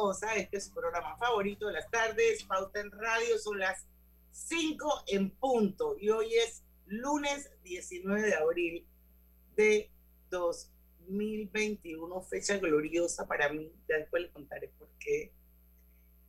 [0.00, 3.86] Bienvenidos a este es su programa favorito de las tardes, Pauta en Radio, son las
[4.32, 8.86] 5 en punto y hoy es lunes 19 de abril
[9.56, 9.90] de
[10.30, 15.34] 2021, fecha gloriosa para mí, ya después les contaré por qué.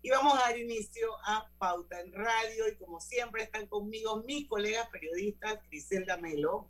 [0.02, 4.50] Y vamos a dar inicio a Pauta en Radio y como siempre están conmigo mis
[4.50, 6.67] colegas periodistas, Griselda Melo.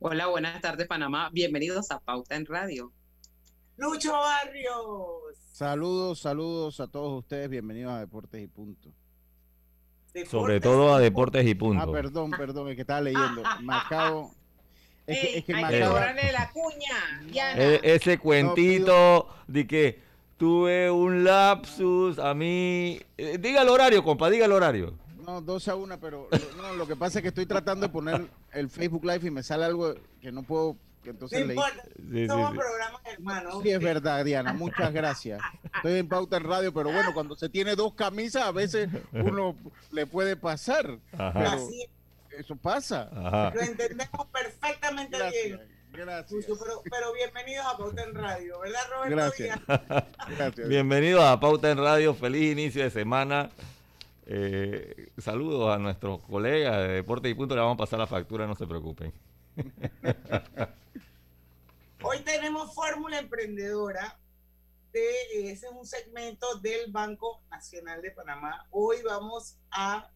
[0.00, 2.92] Hola, buenas tardes Panamá, bienvenidos a Pauta en Radio.
[3.80, 5.38] Lucho Barrios.
[5.54, 7.48] Saludos, saludos a todos ustedes.
[7.48, 8.90] Bienvenidos a Deportes y Punto.
[10.30, 11.82] Sobre todo a Deportes y Punto.
[11.82, 13.42] Ah, perdón, perdón, es que estaba leyendo.
[13.62, 14.32] Macao.
[15.06, 15.94] Es que, es que Macao...
[15.94, 17.56] la cuña.
[17.56, 20.02] E, ese cuentito de que
[20.36, 23.00] tuve un lapsus a mí.
[23.16, 24.98] Eh, diga el horario, compa, diga el horario.
[25.24, 28.26] No, 12 a 1, pero no, lo que pasa es que estoy tratando de poner
[28.52, 31.82] el Facebook Live y me sale algo que no puedo entonces no importa,
[32.28, 33.62] somos programas hermanos.
[33.62, 35.40] Sí, es verdad, Diana, muchas gracias.
[35.74, 39.56] Estoy en pauta en radio, pero bueno, cuando se tiene dos camisas, a veces uno
[39.92, 40.98] le puede pasar.
[42.36, 43.52] Eso pasa.
[43.54, 45.60] Lo entendemos perfectamente bien.
[45.92, 46.46] Gracias.
[46.46, 49.16] Pero, pero, bienvenidos a Pauta en Radio, ¿verdad, Roberto?
[49.16, 49.60] Gracias.
[50.36, 50.68] gracias.
[50.68, 53.50] Bienvenidos a Pauta en Radio, feliz inicio de semana.
[54.26, 58.46] Eh, saludos a nuestros colegas de Deporte y Punto, le vamos a pasar la factura,
[58.46, 59.12] no se preocupen.
[62.02, 64.18] Hoy tenemos Fórmula Emprendedora.
[64.90, 68.66] De, ese es un segmento del Banco Nacional de Panamá.
[68.70, 70.10] Hoy vamos a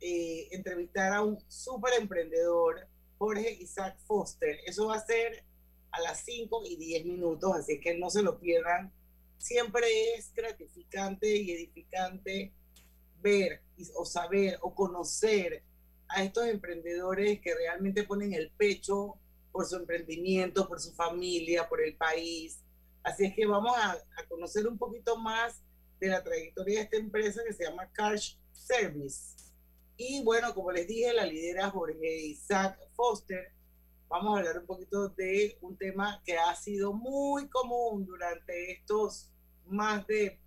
[0.00, 2.86] eh, entrevistar a un súper emprendedor,
[3.16, 4.58] Jorge Isaac Foster.
[4.66, 5.44] Eso va a ser
[5.92, 8.92] a las 5 y 10 minutos, así que no se lo pierdan.
[9.38, 12.52] Siempre es gratificante y edificante
[13.22, 13.62] ver
[13.96, 15.62] o saber o conocer
[16.08, 19.18] a estos emprendedores que realmente ponen el pecho
[19.54, 22.58] por su emprendimiento, por su familia, por el país.
[23.04, 23.96] Así es que vamos a,
[24.28, 25.62] conocer un poquito más
[26.00, 29.36] de la trayectoria de esta empresa que se llama Cash Service.
[29.96, 33.52] Y bueno, como les dije, la lidera Jorge Isaac Foster.
[34.08, 39.30] Vamos a hablar un poquito de un tema que ha sido muy común durante estos
[39.66, 40.40] más de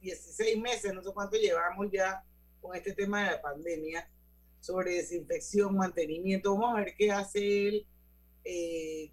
[0.00, 2.24] 16 meses, no sé cuánto llevamos ya
[2.60, 4.10] con este tema de la pandemia,
[4.58, 6.52] sobre desinfección, mantenimiento.
[6.52, 7.86] Vamos a ver qué hace él
[8.44, 9.12] eh,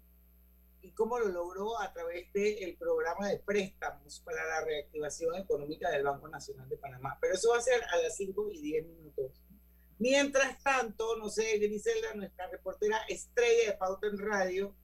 [0.80, 6.04] y cómo lo logró a través del programa de préstamos para la reactivación económica del
[6.04, 7.18] Banco Nacional de Panamá.
[7.20, 9.42] Pero eso va a ser a las 5 y 10 minutos.
[9.98, 14.74] Mientras tanto, no sé, Griselda, nuestra reportera estrella de Pauta en Radio,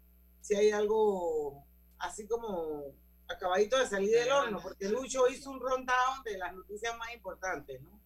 [0.40, 1.64] si hay algo
[1.98, 2.92] así como
[3.28, 7.80] acabadito de salir del horno, porque Lucho hizo un rundown de las noticias más importantes,
[7.80, 8.00] ¿no?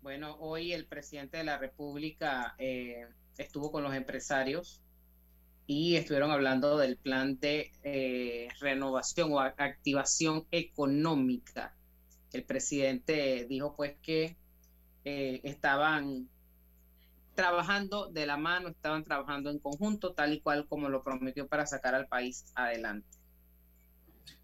[0.00, 3.06] Bueno, hoy el presidente de la República eh,
[3.36, 4.82] estuvo con los empresarios
[5.72, 11.74] y estuvieron hablando del plan de eh, renovación o activación económica.
[12.32, 14.36] El presidente dijo pues que
[15.04, 16.28] eh, estaban
[17.34, 21.66] trabajando de la mano, estaban trabajando en conjunto, tal y cual como lo prometió para
[21.66, 23.08] sacar al país adelante.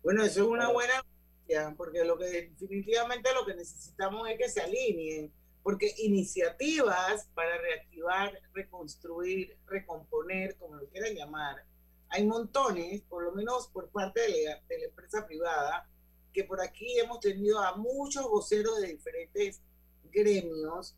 [0.02, 4.48] Bueno, eso es una buena noticia, porque lo que definitivamente lo que necesitamos es que
[4.48, 5.30] se alineen
[5.62, 11.64] porque iniciativas para reactivar, reconstruir, recomponer, como lo quieran llamar,
[12.10, 15.88] hay montones, por lo menos por parte de la, de la empresa privada,
[16.32, 19.60] que por aquí hemos tenido a muchos voceros de diferentes
[20.04, 20.96] gremios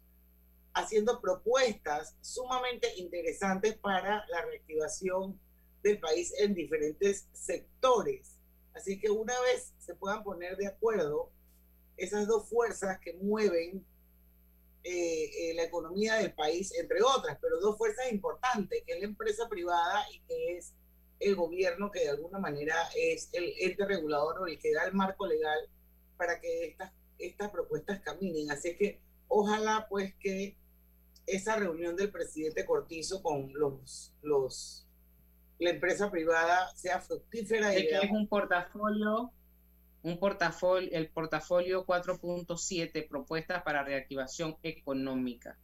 [0.73, 5.39] haciendo propuestas sumamente interesantes para la reactivación
[5.83, 8.39] del país en diferentes sectores.
[8.75, 11.33] Así que una vez se puedan poner de acuerdo
[11.97, 13.85] esas dos fuerzas que mueven
[14.83, 19.07] eh, eh, la economía del país, entre otras, pero dos fuerzas importantes, que es la
[19.07, 20.75] empresa privada y que es
[21.19, 24.95] el gobierno, que de alguna manera es el ente regulador o el que da el
[24.95, 25.69] marco legal
[26.17, 28.51] para que estas, estas propuestas caminen.
[28.51, 30.57] Así que ojalá pues que
[31.27, 34.87] esa reunión del presidente Cortizo con los, los
[35.59, 37.79] la empresa privada sea fructífera.
[37.79, 39.31] y es un portafolio,
[40.03, 45.59] un portafolio, el portafolio 4.7 propuestas para reactivación económica.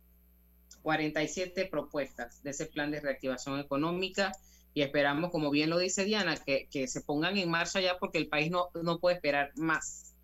[0.82, 4.32] 47 propuestas de ese plan de reactivación económica
[4.74, 8.18] y esperamos, como bien lo dice Diana, que, que se pongan en marcha ya porque
[8.18, 10.14] el país no, no puede esperar más.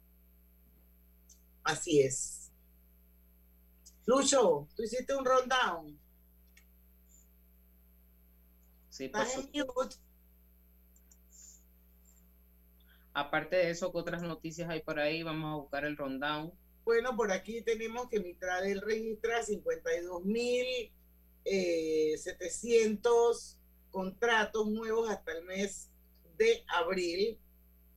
[1.65, 2.53] Así es.
[4.05, 5.99] Lucho, tú hiciste un rundown.
[8.91, 9.11] Sí,
[13.15, 15.23] Aparte de eso, ¿qué otras noticias hay por ahí?
[15.23, 16.53] Vamos a buscar el rundown.
[16.85, 20.93] Bueno, por aquí tenemos que Mitradel registra 52 mil
[21.45, 23.59] eh, 700
[23.91, 25.91] contratos nuevos hasta el mes
[26.37, 27.39] de abril.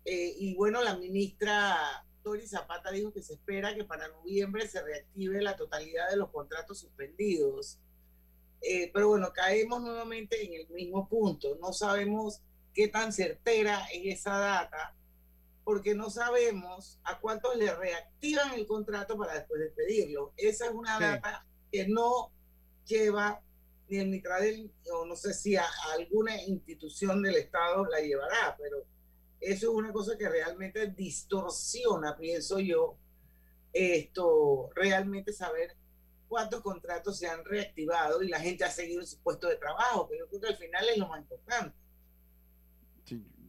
[0.04, 4.82] Eh, y bueno, la ministra Tori Zapata dijo que se espera que para noviembre se
[4.82, 7.80] reactive la totalidad de los contratos suspendidos.
[8.62, 11.58] Eh, pero bueno, caemos nuevamente en el mismo punto.
[11.62, 12.42] No sabemos
[12.74, 14.96] qué tan certera es esa data,
[15.66, 20.32] porque no sabemos a cuántos le reactivan el contrato para después despedirlo.
[20.38, 22.32] Esa es una data que no
[22.86, 23.42] lleva
[23.88, 25.66] ni el Mitradel, o no sé si a,
[25.98, 28.86] alguna institución del Estado la llevará, pero
[29.40, 32.98] eso es una cosa que realmente distorsiona, pienso yo,
[33.74, 35.76] esto, realmente saber
[36.28, 40.26] cuántos contratos se han reactivado y la gente ha seguido su puesto de trabajo, pero
[40.26, 41.76] yo creo que al final es lo más importante.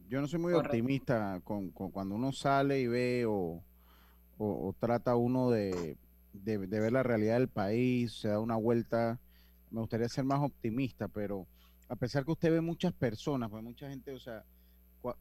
[0.09, 3.63] Yo no soy muy optimista con, cuando uno sale y ve o,
[4.37, 5.97] o, trata uno de,
[6.33, 9.19] de, de, ver la realidad del país, se da una vuelta
[9.71, 11.47] me gustaría ser más optimista, pero
[11.89, 14.43] a pesar que usted ve muchas personas, pues mucha gente, o sea,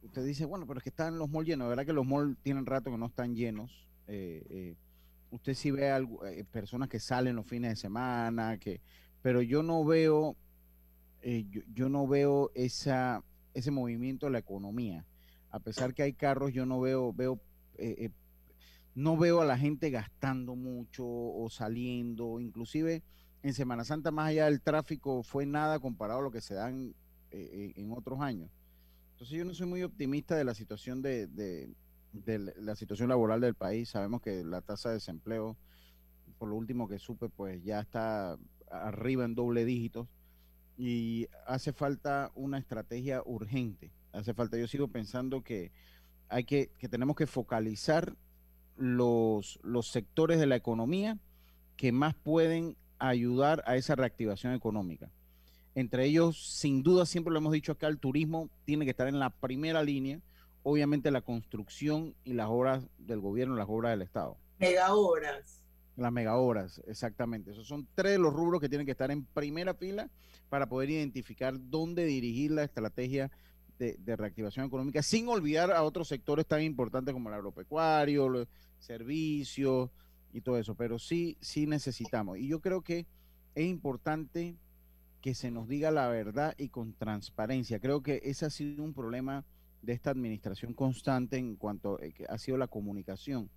[0.02, 2.66] usted dice, bueno, pero es que están los malls llenos, ¿verdad que los malls tienen
[2.66, 3.88] rato que no están llenos?
[4.06, 4.76] Eh, eh,
[5.30, 8.80] usted sí ve algo, eh, personas que salen los fines de semana, que,
[9.22, 10.36] pero yo no veo,
[11.22, 13.22] yo, yo, no veo esa,
[13.56, 15.06] ese movimiento de la economía.
[15.50, 17.40] A pesar que hay carros, yo no veo, veo,
[18.94, 23.02] no veo a la gente gastando mucho o saliendo, inclusive
[23.42, 26.94] en Semana Santa, más allá del tráfico, fue nada comparado a lo que se dan
[27.30, 28.50] eh, en otros años.
[29.12, 31.72] Entonces yo no soy muy optimista de la situación de, de,
[32.58, 33.88] la situación laboral del país.
[33.88, 35.56] Sabemos que la tasa de desempleo,
[36.38, 38.36] por lo último que supe, pues ya está
[38.70, 40.08] arriba en doble dígitos
[40.76, 43.90] y hace falta una estrategia urgente.
[44.12, 45.72] Hace falta, yo sigo pensando que
[46.28, 48.14] hay que, que tenemos que focalizar
[48.76, 51.18] los, los sectores de la economía
[51.76, 55.10] que más pueden ayudar a esa reactivación económica.
[55.74, 59.18] Entre ellos, sin duda, siempre lo hemos dicho acá, el turismo tiene que estar en
[59.18, 60.20] la primera línea,
[60.62, 64.38] obviamente la construcción y las obras del gobierno, las obras del Estado.
[64.58, 65.62] Mega obras.
[65.96, 67.50] Las mega obras, exactamente.
[67.50, 70.10] Esos son tres de los rubros que tienen que estar en primera fila
[70.48, 73.30] para poder identificar dónde dirigir la estrategia
[73.78, 78.48] de, reactivación económica, sin olvidar a otros sectores tan importantes como el agropecuario, los
[78.78, 79.90] servicios,
[80.32, 82.38] y todo eso, pero sí, sí necesitamos.
[82.38, 83.06] Y yo creo que
[83.54, 84.56] es importante
[85.22, 87.80] que se nos diga la verdad y con transparencia.
[87.80, 89.44] Creo que ese ha sido un problema
[89.80, 91.98] de esta administración constante en cuanto
[92.28, 93.48] ha sido la comunicación.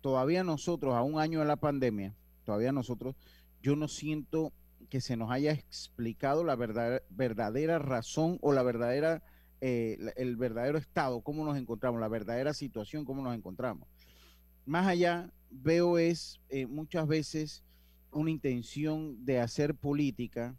[0.00, 2.14] Todavía nosotros, a un año de la pandemia,
[2.44, 3.16] todavía nosotros,
[3.62, 4.52] yo no siento
[4.88, 9.22] que se nos haya explicado la verdad, verdadera razón o la verdadera,
[9.60, 13.88] eh, el verdadero estado, cómo nos encontramos, la verdadera situación, cómo nos encontramos.
[14.64, 17.62] Más allá veo es eh, muchas veces
[18.10, 20.56] una intención de hacer política,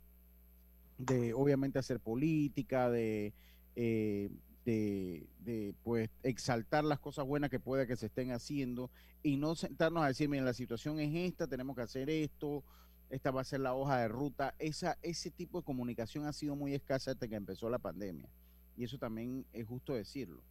[0.97, 3.33] de obviamente hacer política, de,
[3.75, 4.29] eh,
[4.65, 8.89] de, pues exaltar las cosas buenas que pueda que se estén haciendo
[9.23, 12.63] y no sentarnos a decir, miren, la situación es esta, tenemos que hacer esto,
[13.09, 14.55] esta va a ser la hoja de ruta.
[14.57, 18.29] Esa, ese tipo de comunicación ha sido muy escasa desde que empezó la pandemia.
[18.77, 20.41] Y eso también es justo decirlo.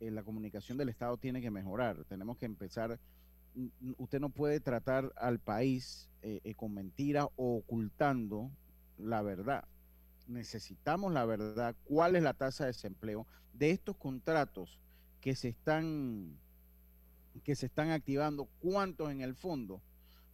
[0.00, 2.04] Eh, la comunicación del Estado tiene que mejorar.
[2.04, 2.98] Tenemos que empezar
[3.98, 8.50] usted no puede tratar al país eh, eh, con mentiras o ocultando
[8.98, 9.64] la verdad.
[10.28, 11.74] Necesitamos la verdad.
[11.84, 14.78] ¿Cuál es la tasa de desempleo de estos contratos
[15.20, 16.38] que se están
[17.44, 18.48] que se están activando?
[18.60, 19.80] ¿Cuántos en el fondo?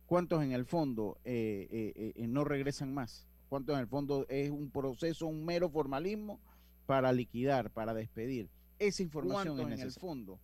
[0.06, 3.26] ¿Cuántos en el fondo eh, no regresan más?
[3.48, 6.40] ¿Cuántos en el fondo es un proceso, un mero formalismo
[6.86, 8.48] para liquidar, para despedir?
[8.78, 10.38] Esa información en el fondo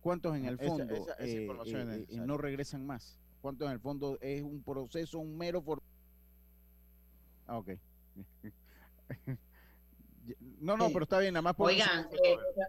[0.00, 3.18] ¿Cuántos en el fondo eh, eh, eh, no regresan más?
[3.40, 5.60] ¿Cuántos en el fondo es un proceso, un mero...
[5.62, 5.82] For...
[7.46, 7.70] Ah, ok.
[10.60, 11.68] no, no, pero está bien, nada más por...
[11.68, 12.08] Oigan,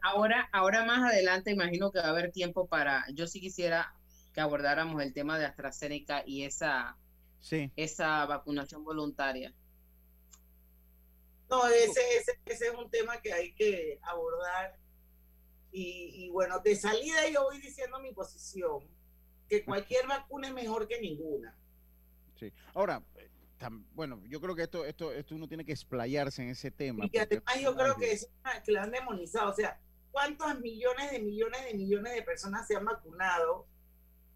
[0.01, 3.05] ahora, ahora más adelante imagino que va a haber tiempo para...
[3.13, 3.93] Yo sí quisiera
[4.33, 6.97] que abordáramos el tema de AstraZeneca y esa
[7.39, 7.71] sí.
[7.75, 9.53] esa vacunación voluntaria.
[11.49, 14.77] No, ese, ese, ese es un tema que hay que abordar.
[15.71, 18.87] Y, y bueno, de salida yo voy diciendo mi posición,
[19.47, 21.55] que cualquier vacuna es mejor que ninguna.
[22.39, 22.53] Sí.
[22.73, 23.18] Ahora, eh,
[23.59, 27.05] tam- bueno, yo creo que esto, esto, esto uno tiene que explayarse en ese tema.
[27.05, 29.51] Y que además yo creo que, es una- que la han demonizado.
[29.51, 29.79] O sea,
[30.11, 33.67] ¿cuántos millones de millones de millones de personas se han vacunado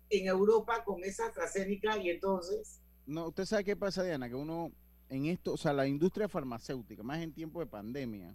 [0.10, 1.98] en Europa con esa AstraZeneca?
[1.98, 4.72] Y entonces, No, usted sabe qué pasa, Diana, que uno
[5.10, 8.34] en esto, o sea, la industria farmacéutica, más en tiempo de pandemia,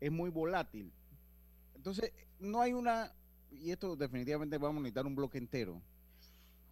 [0.00, 0.92] es muy volátil.
[1.74, 3.12] Entonces, no hay una,
[3.50, 5.80] y esto definitivamente vamos a necesitar un bloque entero,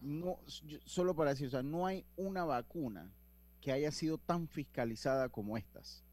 [0.01, 0.41] no,
[0.85, 3.13] solo para decir, o sea, no hay una vacuna
[3.61, 6.05] que haya sido tan fiscalizada como estas.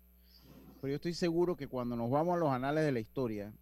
[0.81, 3.53] Pero yo estoy seguro que cuando nos vamos a los anales de la historia,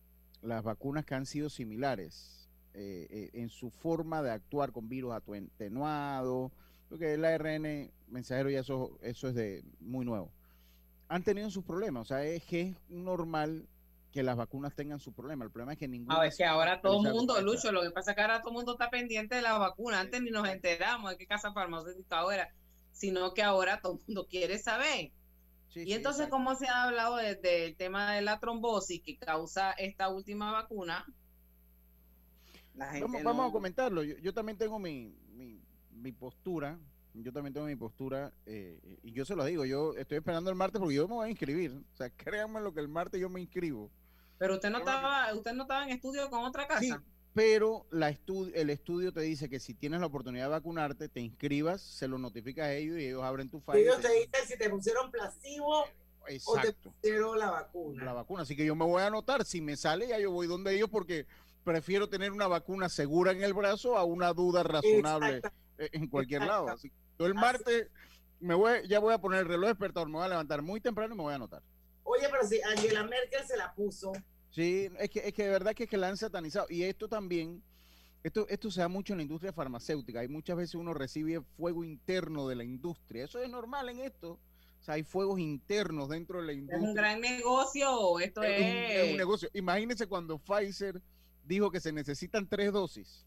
[0.42, 5.14] las vacunas que han sido similares eh, eh, en su forma de actuar con virus
[5.14, 6.52] atenuado,
[6.90, 10.32] porque el ARN mensajero ya eso, eso es de muy nuevo.
[11.08, 13.68] Han tenido sus problemas, o sea, es que es normal
[14.12, 15.44] que las vacunas tengan su problema.
[15.44, 16.16] El problema es que ninguna.
[16.16, 17.40] A ver, que ahora todo el mundo.
[17.42, 20.00] Lucho, lo que pasa es que ahora todo el mundo está pendiente de la vacuna.
[20.00, 22.50] Antes ni nos enteramos de qué casa farmacéutica ahora,
[22.96, 25.12] sino que ahora todo el mundo quiere saber.
[25.68, 26.38] Sí, Y sí, entonces, exacto.
[26.38, 31.06] ¿cómo se ha hablado desde el tema de la trombosis que causa esta última vacuna?
[32.74, 34.04] La gente Vamos, a comentarlo.
[34.04, 35.62] Yo, yo también tengo mi, mi,
[35.92, 36.80] mi postura.
[37.14, 38.34] Yo también tengo mi postura.
[38.46, 39.66] eh, y yo se lo digo.
[39.66, 41.72] Yo estoy esperando el martes porque yo me voy a inscribir.
[41.94, 43.92] O sea, créanme lo que el martes yo me inscribo.
[44.38, 46.82] Pero usted no estaba, usted no estaba en estudio con otra casa.
[46.82, 46.94] Sí,
[47.36, 51.20] pero la estu- el estudio te dice que si tienes la oportunidad de vacunarte, te
[51.20, 53.82] inscribas, se lo notificas a ellos y ellos abren tu file.
[53.82, 55.84] ellos te dicen si te pusieron placebo
[56.46, 58.06] o te pusieron la vacuna.
[58.06, 58.44] La vacuna.
[58.44, 59.44] Así que yo me voy a anotar.
[59.44, 61.28] Si me sale, ya yo voy donde ellos porque
[61.66, 65.42] prefiero tener una vacuna segura en el brazo a una duda razonable
[65.78, 66.66] eh, en cualquier Exacto.
[66.66, 66.76] lado.
[66.78, 67.90] Así que yo el martes
[68.40, 71.14] me voy, ya voy a poner el reloj despertador, me voy a levantar muy temprano
[71.14, 71.62] y me voy a anotar.
[72.04, 74.14] Oye, pero si Angela Merkel se la puso,
[74.56, 76.68] Sí, es que, es que de verdad que es que la han satanizado.
[76.70, 77.62] Y esto también,
[78.24, 80.22] esto, esto se da mucho en la industria farmacéutica.
[80.22, 83.26] Hay muchas veces uno recibe fuego interno de la industria.
[83.26, 84.40] Eso es normal en esto.
[84.80, 86.88] O sea, hay fuegos internos dentro de la Es industria.
[86.88, 88.20] un gran negocio.
[88.20, 88.92] Esto es, un, es.
[89.04, 89.50] es un negocio.
[89.54, 91.02] Imagínese cuando Pfizer
[91.44, 93.26] dijo que se necesitan tres dosis.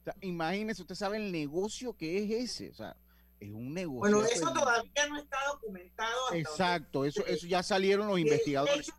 [0.00, 2.70] O sea, imagínese, usted sabe el negocio que es ese.
[2.70, 2.96] O sea,
[3.38, 4.00] es un negocio.
[4.00, 6.24] bueno, eso todavía no está documentado.
[6.26, 8.86] hasta Exacto, eso, donde- eso ya salieron los investigadores.
[8.86, 8.92] de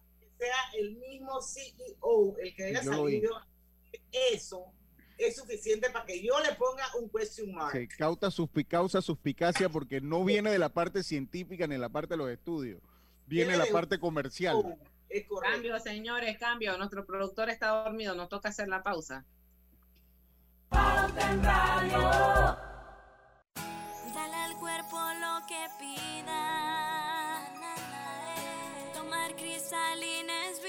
[0.46, 3.32] sea el mismo CEO el que haya Yo salido,
[4.12, 4.66] eso
[5.18, 7.74] es suficiente para que yo le ponga un question mark.
[7.74, 12.18] suspi- causa suspicacia porque no viene de la parte científica ni de la parte de
[12.18, 12.82] los estudios,
[13.26, 14.56] viene de la parte comercial.
[14.58, 14.78] Oh,
[15.10, 15.26] es.
[15.42, 16.78] Cambio, señores, cambio.
[16.78, 18.14] Nuestro productor está dormido.
[18.16, 19.24] Nos toca hacer la pausa.
[20.70, 21.98] Pauta en Radio.
[24.14, 26.85] Dale al cuerpo lo que pida.
[29.36, 30.62] cristalinas.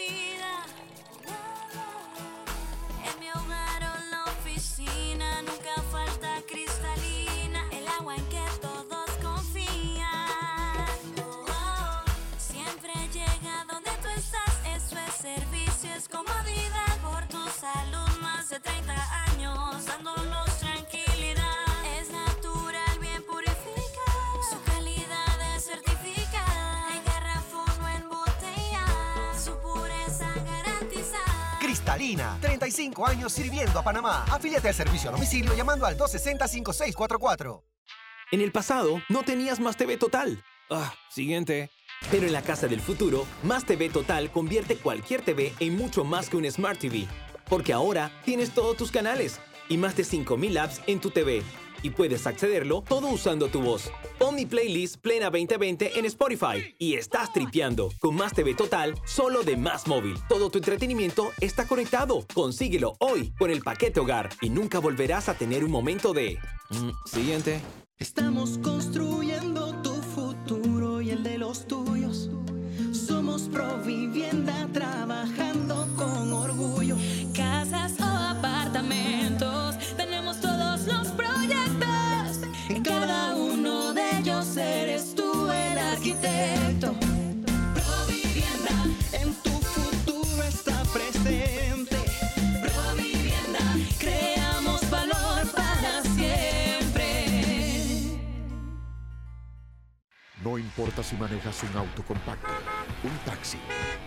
[32.14, 32.38] Garantizada.
[32.38, 34.24] Cristalina, 35 años sirviendo a Panamá.
[34.30, 37.62] Afíliate al servicio a domicilio llamando al 260-5644.
[38.32, 40.42] En el pasado, no tenías Más TV Total.
[40.70, 41.70] Ah, siguiente.
[42.10, 46.28] Pero en la casa del futuro, Más TV Total convierte cualquier TV en mucho más
[46.28, 47.06] que un Smart TV.
[47.48, 51.42] Porque ahora tienes todos tus canales y más de 5000 apps en tu TV.
[51.86, 53.92] Y puedes accederlo todo usando tu voz.
[54.18, 59.56] Pon playlist Plena 2020 en Spotify y estás tripeando con Más TV Total solo de
[59.56, 60.16] Más Móvil.
[60.28, 62.26] Todo tu entretenimiento está conectado.
[62.34, 66.38] Consíguelo hoy con el paquete hogar y nunca volverás a tener un momento de...
[66.70, 67.60] Mm, siguiente.
[67.98, 69.55] Estamos construyendo
[100.56, 102.48] No importa si manejas un auto compacto,
[103.04, 103.58] un taxi,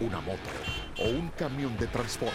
[0.01, 0.49] una moto
[0.97, 2.33] o un camión de transporte.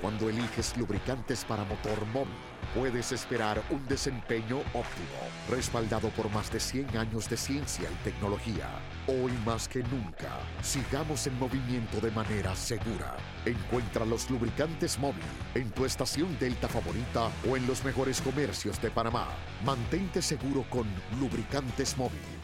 [0.00, 2.32] Cuando eliges lubricantes para motor móvil,
[2.74, 5.20] puedes esperar un desempeño óptimo,
[5.50, 8.66] respaldado por más de 100 años de ciencia y tecnología.
[9.08, 13.14] Hoy más que nunca, sigamos en movimiento de manera segura.
[13.44, 15.22] Encuentra los lubricantes móvil
[15.54, 19.28] en tu estación Delta favorita o en los mejores comercios de Panamá.
[19.66, 20.86] Mantente seguro con
[21.20, 22.43] lubricantes móvil.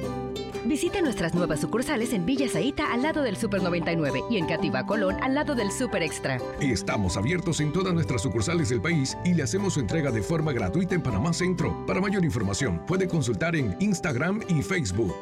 [0.65, 4.85] Visite nuestras nuevas sucursales en Villa Zaita al lado del Super 99 y en Cativa
[4.85, 6.39] Colón al lado del Super Extra.
[6.59, 10.51] Estamos abiertos en todas nuestras sucursales del país y le hacemos su entrega de forma
[10.53, 11.83] gratuita en Panamá Centro.
[11.87, 15.15] Para mayor información, puede consultar en Instagram y Facebook.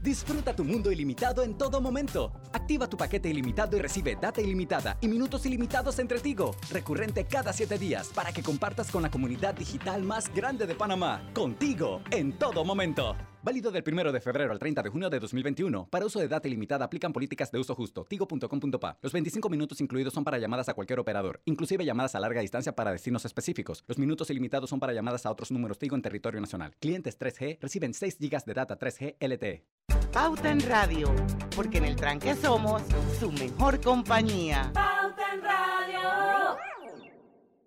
[0.00, 2.32] Disfruta tu mundo ilimitado en todo momento.
[2.52, 7.52] Activa tu paquete ilimitado y recibe data ilimitada y minutos ilimitados entre Tigo, recurrente cada
[7.52, 11.28] 7 días para que compartas con la comunidad digital más grande de Panamá.
[11.34, 13.14] Contigo, en todo momento.
[13.42, 15.86] Válido del 1 de febrero al 30 de junio de 2021.
[15.88, 18.04] Para uso de data ilimitada aplican políticas de uso justo.
[18.04, 18.98] Tigo.com.pa.
[19.00, 22.76] Los 25 minutos incluidos son para llamadas a cualquier operador, inclusive llamadas a larga distancia
[22.76, 23.82] para destinos específicos.
[23.86, 26.76] Los minutos ilimitados son para llamadas a otros números Tigo en territorio nacional.
[26.80, 29.64] Clientes 3G reciben 6 GB de data 3G LTE.
[30.12, 31.10] Pauta en Radio,
[31.56, 32.82] porque en el tranque somos
[33.18, 34.70] su mejor compañía.
[34.74, 36.58] Pauta en Radio.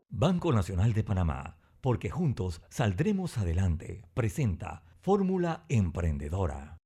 [0.10, 6.78] Banco Nacional de Panamá, porque juntos saldremos adelante, presenta Fórmula Emprendedora.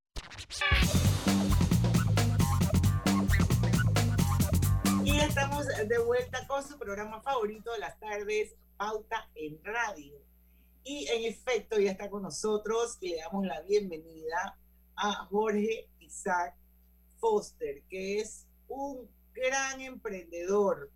[5.03, 10.15] Y estamos de vuelta con su programa favorito de las tardes, Pauta en Radio.
[10.83, 14.57] Y en efecto, ya está con nosotros y le damos la bienvenida
[14.95, 16.55] a Jorge Isaac
[17.19, 20.89] Foster, que es un gran emprendedor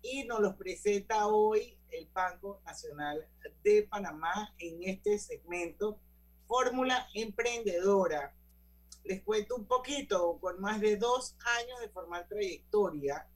[0.00, 3.28] y nos los presenta hoy el Banco Nacional
[3.62, 6.00] de Panamá en este segmento
[6.52, 8.36] Fórmula Emprendedora.
[9.04, 13.26] Les cuento un poquito, con más de dos años de formal trayectoria,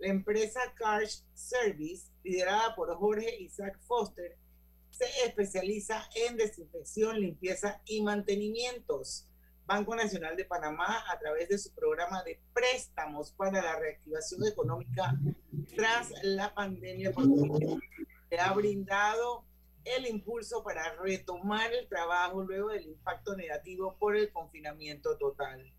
[0.00, 4.36] la empresa Cars Service, liderada por Jorge Isaac Foster,
[4.90, 9.28] se especializa en desinfección, limpieza y mantenimientos.
[9.64, 15.16] Banco Nacional de Panamá, a través de su programa de préstamos para la reactivación económica
[15.76, 17.12] tras la pandemia,
[18.28, 19.45] le ha brindado
[19.86, 25.72] el impulso para retomar el trabajo luego del impacto negativo por el confinamiento total.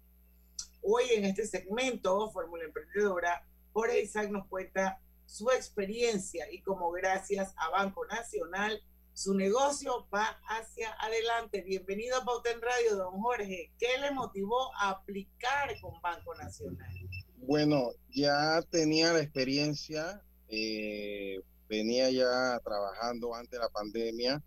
[0.82, 7.54] Hoy en este segmento, Fórmula Emprendedora, Jorge Isaac nos cuenta su experiencia y como gracias
[7.58, 8.82] a Banco Nacional,
[9.14, 11.62] su negocio va hacia adelante.
[11.62, 13.74] Bienvenido a Pauta en Radio, don Jorge.
[13.78, 16.94] ¿Qué le motivó a aplicar con Banco Nacional?
[17.38, 24.42] Bueno, ya tenía la experiencia, eh, venía ya trabajando antes de la pandemia,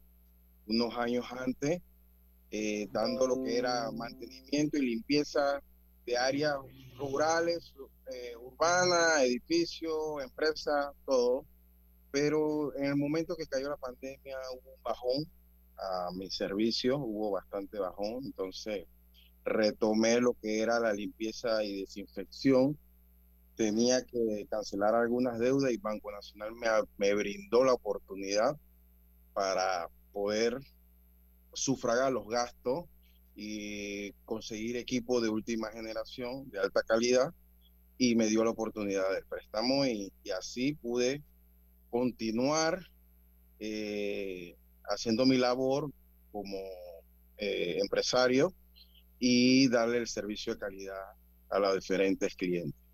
[0.66, 1.80] unos años antes,
[2.50, 5.62] eh, dando lo que era mantenimiento y limpieza
[6.06, 6.56] de áreas
[6.98, 7.72] rurales,
[8.12, 11.44] eh, urbanas, edificios, empresas, todo.
[12.10, 15.24] Pero en el momento que cayó la pandemia hubo un bajón
[15.78, 18.86] a mis servicios, hubo bastante bajón, entonces
[19.44, 22.76] retomé lo que era la limpieza y desinfección.
[23.60, 28.56] Tenía que cancelar algunas deudas y Banco Nacional me, me brindó la oportunidad
[29.34, 30.58] para poder
[31.52, 32.86] sufragar los gastos
[33.36, 37.34] y conseguir equipo de última generación de alta calidad
[37.98, 41.22] y me dio la oportunidad del préstamo y, así pude
[41.90, 42.80] continuar
[43.58, 45.92] eh, haciendo mi labor
[46.32, 46.56] como
[47.36, 48.54] eh, empresario
[49.18, 51.12] y darle el servicio de calidad
[51.50, 52.89] a los diferentes clientes.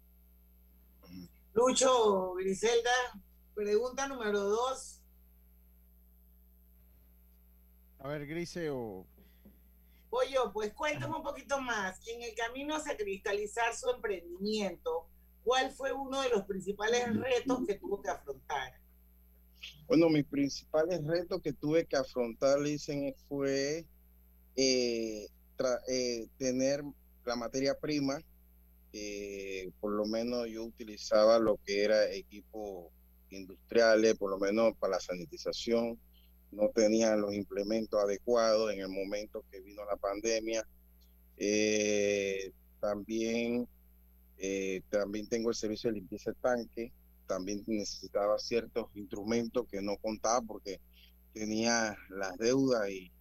[1.57, 2.93] Lucho, Griselda,
[3.55, 5.01] pregunta número dos.
[7.99, 9.07] A ver, Grise o...
[10.11, 11.99] Oye, pues cuéntame un poquito más.
[12.09, 15.09] En el camino hacia cristalizar su emprendimiento,
[15.45, 18.75] ¿cuál fue uno de los principales retos que tuvo que afrontar?
[19.89, 23.87] Bueno, mis principales retos que tuve que afrontar, dicen, fue
[24.57, 25.27] eh,
[25.89, 26.85] eh, tener
[27.25, 28.19] la materia prima.
[28.99, 32.91] Eh, por lo menos yo utilizaba lo que era equipos
[33.31, 35.99] industriales, por lo menos para la sanitización.
[36.53, 40.67] No tenían los implementos adecuados en el momento que vino la pandemia.
[42.81, 43.69] también,
[44.91, 46.93] también tengo el servicio de limpieza de tanque
[47.27, 50.81] también necesitaba ciertos instrumentos que no contaba porque
[51.33, 53.13] tenía las deudas y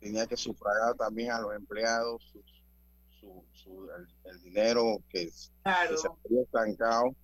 [0.00, 2.32] tenía que sufragar también a los empleados
[3.22, 3.88] su, su,
[4.24, 5.30] el, dinero que, que,
[5.96, 7.14] se había estancado.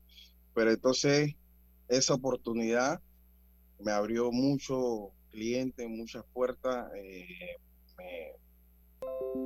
[0.54, 1.34] Pero entonces
[1.88, 3.00] esa oportunidad
[3.80, 6.90] me abrió muchos clientes, muchas puertas.
[6.94, 7.56] Eh,
[7.96, 8.32] me,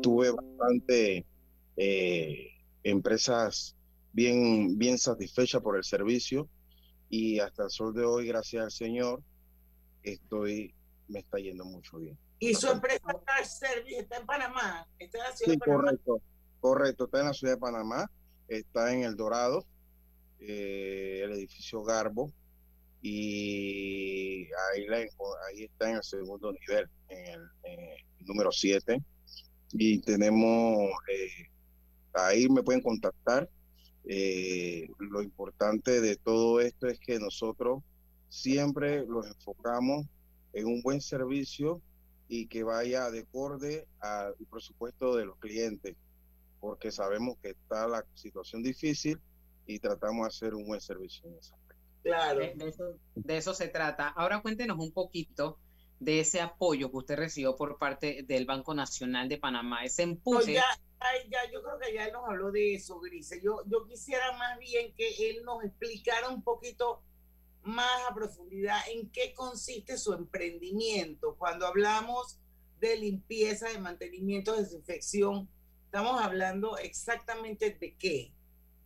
[0.02, 1.24] tuve bastante
[1.76, 2.48] eh,
[2.82, 3.76] empresas
[4.12, 6.48] bien, bien satisfechas por el servicio
[7.08, 9.22] y hasta el sol de hoy, gracias al Señor,
[10.02, 10.74] estoy,
[11.08, 12.18] me está yendo mucho bien.
[12.38, 13.04] ¿Y su empresa
[13.44, 14.88] Service está en Panamá?
[14.98, 15.82] ¿Está en la ciudad sí, de Panamá?
[15.82, 16.22] correcto,
[16.62, 18.08] correcto, está en la ciudad de Panamá,
[18.46, 19.66] está en El Dorado,
[20.38, 22.32] eh, el edificio Garbo,
[23.02, 29.02] y ahí, está en el segundo nivel, en el, en el número 7.
[29.72, 30.78] Y tenemos,
[31.12, 31.50] eh,
[32.14, 33.50] ahí me pueden contactar.
[34.04, 37.82] Eh, lo importante de todo esto es que nosotros
[38.28, 40.06] siempre los enfocamos
[40.52, 41.82] en un buen servicio
[42.28, 45.96] y que vaya de acorde al presupuesto de los clientes,
[46.62, 49.20] porque sabemos que está la situación difícil
[49.66, 51.56] y tratamos de hacer un buen servicio en esa
[52.04, 52.38] Claro.
[52.38, 52.84] De, de eso,
[53.16, 54.08] de eso se trata.
[54.08, 55.58] Ahora cuéntenos un poquito
[55.98, 60.12] de ese apoyo que usted recibió por parte del Banco Nacional de Panamá, ese No,
[60.12, 60.54] empuje.
[60.54, 60.64] ya,
[61.52, 63.40] yo creo que ya él nos habló de eso, Grise.
[63.42, 67.02] Yo, yo quisiera más bien que él nos explicara un poquito
[67.64, 71.34] más a profundidad en qué consiste su emprendimiento.
[71.38, 72.38] Cuando hablamos
[72.80, 75.48] de limpieza, de mantenimiento, de desinfección,
[75.92, 78.32] estamos hablando exactamente de qué.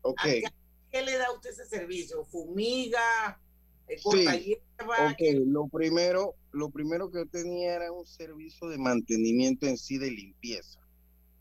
[0.03, 0.19] Ok.
[0.19, 0.53] ¿A
[0.90, 2.25] qué, le da a usted ese servicio?
[2.25, 3.40] ¿Fumiga?
[3.87, 5.12] Eh, Sí, ¿Corta hierba?
[5.12, 9.99] ok, lo primero, lo primero que yo tenía era un servicio de mantenimiento en sí
[9.99, 10.81] de limpieza,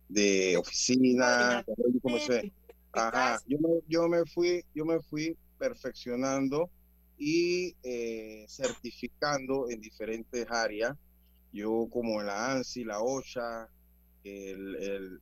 [0.07, 2.53] de oficina, de.
[2.91, 6.69] Ajá, yo me, yo me fui, yo me fui perfeccionando
[7.17, 10.95] y eh, certificando en diferentes áreas.
[11.51, 13.67] Yo como la ANSI, la OSHA,
[14.25, 15.19] el-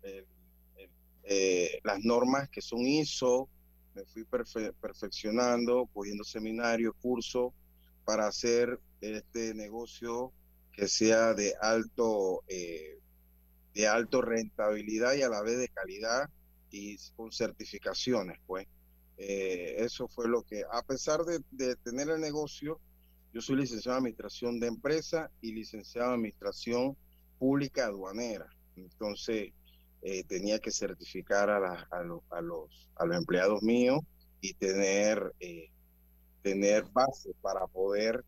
[1.26, 3.50] eh, las normas que son ISO,
[3.96, 7.54] me fui perfe- perfeccionando, cogiendo seminarios, cursos
[8.06, 10.34] para hacer este negocio
[10.74, 13.00] que sea de alto, eh,
[13.74, 16.30] de alto rentabilidad y a la vez de calidad
[16.72, 18.68] y con certificaciones, pues.
[19.18, 22.80] Eh, eso fue lo que, a pesar de tener el negocio,
[23.32, 26.98] yo soy licenciado en Administración de Empresa y licenciado en Administración
[27.40, 28.48] Pública Aduanera.
[28.76, 29.52] Entonces,
[30.02, 34.00] eh, tenía que certificar a, la- a, los, a, los, a los empleados míos
[34.42, 35.70] y tener, eh,
[36.42, 38.24] tener base para poder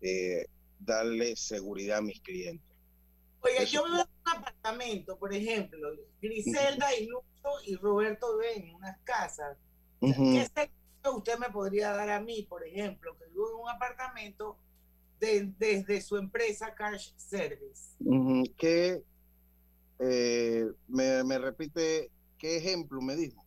[0.00, 0.46] eh,
[0.78, 2.64] darle seguridad a mis clientes.
[3.40, 5.88] Oiga, Eso yo vivo en un apartamento, por ejemplo,
[6.20, 9.56] Griselda y Lucho y Roberto ven en unas casas.
[10.00, 10.32] Ujú.
[10.32, 14.58] ¿Qué servicio usted me podría dar a mí, por ejemplo, que vivo en un apartamento
[15.20, 17.94] de- desde su empresa Cash Service?
[18.00, 19.02] Ujú, ¿Qué,
[19.98, 23.44] eh, me, me repite, qué ejemplo me dijo?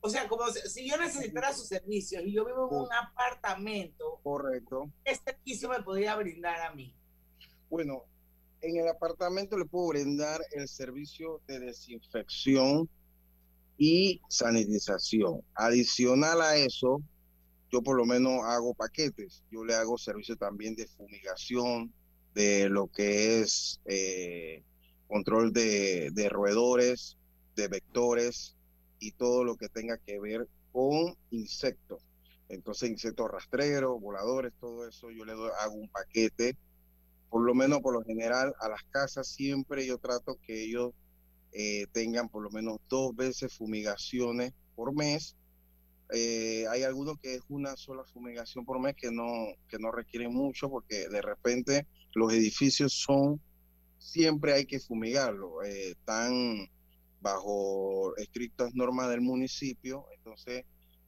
[0.00, 4.90] O sea, como si, yo necesitara sus servicios y yo vivo en un apartamento, Correcto.
[5.04, 6.94] ¿qué servicio me podría brindar a mí?
[7.68, 8.04] Bueno,
[8.60, 12.88] en el apartamento le puedo brindar el servicio de desinfección
[13.78, 15.42] y sanitización.
[15.54, 17.02] Adicional a eso,
[17.70, 19.42] yo por lo menos hago paquetes.
[19.50, 21.92] Yo le hago servicio también de fumigación,
[22.34, 24.62] de lo que es eh,
[25.06, 27.16] control de, de roedores,
[27.54, 28.56] de vectores
[28.98, 32.02] y todo lo que tenga que ver con insectos.
[32.48, 36.56] Entonces, insectos rastreros, voladores, todo eso, yo le doy, hago un paquete
[37.28, 40.92] por lo menos por lo general a las casas siempre yo trato que ellos
[41.52, 45.36] eh, tengan por lo menos dos veces fumigaciones por mes.
[46.12, 49.26] Eh, hay algunos que es una sola fumigación por mes que no,
[49.68, 53.40] que no requieren mucho porque de repente los edificios son,
[54.06, 56.68] siempre hay que fumigarlo, eh, están
[57.20, 60.64] bajo estrictas normas del municipio, entonces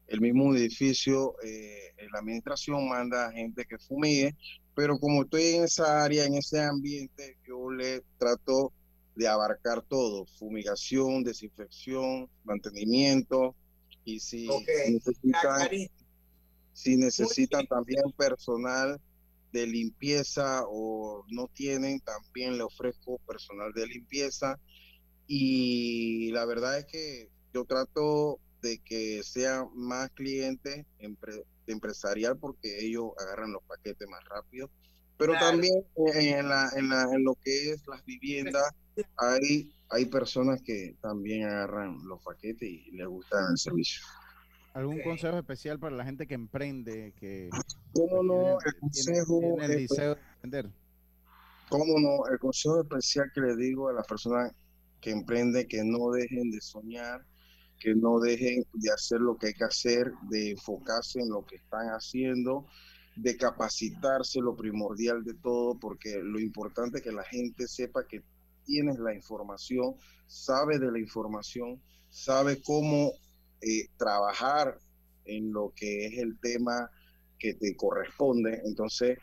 [0.08, 4.34] el mismo edificio, eh, la administración manda a gente que fumigue,
[4.74, 8.72] pero como estoy en esa área, en ese ambiente, yo le trato
[9.14, 13.54] de abarcar todo, fumigación, desinfección, mantenimiento,
[14.04, 14.48] y si
[14.88, 15.68] necesitan,
[16.72, 19.00] si necesitan también personal
[19.59, 24.59] de limpieza o no tienen, también le ofrezco personal de limpieza.
[25.27, 32.79] Y la verdad es que yo trato de que sean más clientes empre- empresarial porque
[32.87, 34.71] ellos agarran los paquetes más rápido.
[35.18, 35.51] Pero Claro.
[35.51, 38.71] también en, la, en, la, en lo que es las viviendas,
[39.16, 44.03] hay, hay personas que también agarran los paquetes y les gustan el servicio.
[44.79, 47.12] ¿Algún consejo especial para la gente que emprende?
[47.19, 47.51] Que,
[47.93, 48.59] ¿Cómo no?
[48.64, 50.71] El consejo tiene el deseo de emprender.
[51.69, 52.33] ¿Cómo no?
[52.33, 54.53] El consejo especial que le digo a las personas
[55.01, 57.27] que emprenden, que no dejen de soñar,
[57.81, 61.57] que no dejen de hacer lo que hay que hacer, de enfocarse en lo que
[61.57, 62.64] están haciendo,
[63.17, 68.23] de capacitarse, lo primordial de todo, porque lo importante es que la gente sepa que
[68.64, 69.97] tienes la información,
[70.29, 73.11] sabe de la información, sabe cómo
[73.61, 74.79] eh, trabajar
[75.25, 76.90] en lo que es el tema
[77.38, 78.61] que te corresponde.
[78.64, 79.18] Entonces,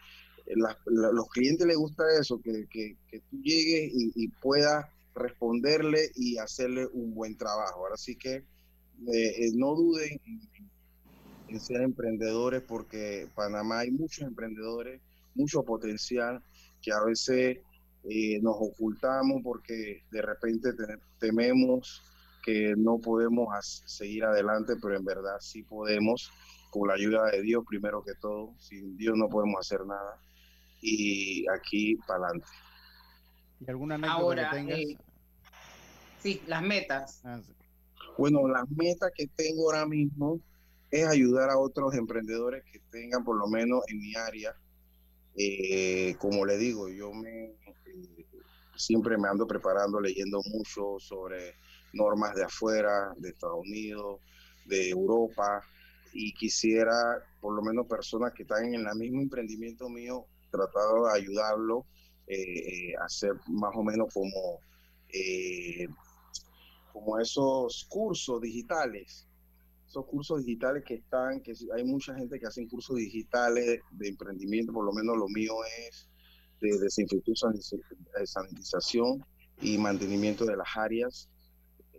[0.45, 2.97] eh, la- los clientes les gusta eso, que, que-
[3.29, 7.79] tú llegues y, y puedas responderle y hacerle un buen trabajo.
[7.85, 8.45] Ahora sí que
[9.13, 10.71] eh, no duden en,
[11.47, 15.01] en ser emprendedores porque Panamá hay muchos emprendedores,
[15.33, 16.43] mucho potencial
[16.81, 17.59] que a veces
[18.41, 22.03] nos ocultamos porque de repente te- tememos
[22.45, 23.47] que no podemos
[23.85, 26.31] seguir adelante, pero en verdad sí podemos,
[26.69, 28.53] con la ayuda de Dios primero que todo.
[28.59, 30.19] Sin Dios no podemos hacer nada.
[30.81, 32.47] Y aquí para adelante.
[33.59, 34.79] ¿Y alguna anécdota Ahora, que tengas?
[34.79, 34.97] eh,
[36.21, 37.21] sí, las metas.
[37.23, 37.51] Ah, sí.
[38.17, 40.39] Bueno, la meta que tengo ahora mismo
[40.91, 44.55] es ayudar a otros emprendedores que tengan por lo menos en mi área.
[45.35, 48.25] Eh, como le digo, yo me eh,
[48.75, 51.55] siempre me ando preparando, leyendo mucho sobre
[51.95, 54.21] normas de afuera, de Estados Unidos,
[54.65, 55.63] de Europa,
[56.13, 61.19] y quisiera por lo menos personas que están en el mismo emprendimiento mío, tratar de
[61.19, 61.85] ayudarlo
[62.27, 64.59] eh, eh, a hacer más o menos como
[65.09, 65.87] eh,
[66.91, 69.27] como esos cursos digitales,
[69.85, 74.71] esos cursos digitales que están, que hay mucha gente que hacen cursos digitales de emprendimiento,
[74.71, 75.53] por lo menos lo mío
[75.87, 76.09] es
[76.61, 79.25] de desinfección, sanitiz- sanitización
[79.61, 81.29] y mantenimiento de las áreas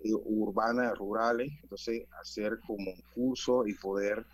[0.05, 4.25] urbanas, rurales, entonces hacer como un curso y poder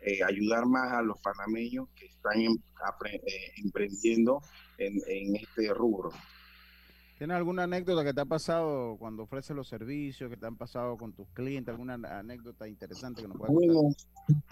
[0.00, 4.40] eh, ayudar más a los panameños que están em- apre- eh, emprendiendo
[4.78, 6.10] en, en este rubro.
[7.18, 10.96] ¿Tienes alguna anécdota que te ha pasado cuando ofreces los servicios, que te han pasado
[10.96, 11.72] con tus clientes?
[11.72, 13.74] ¿Alguna anécdota interesante que nos puedas contar?
[13.74, 13.94] Bueno,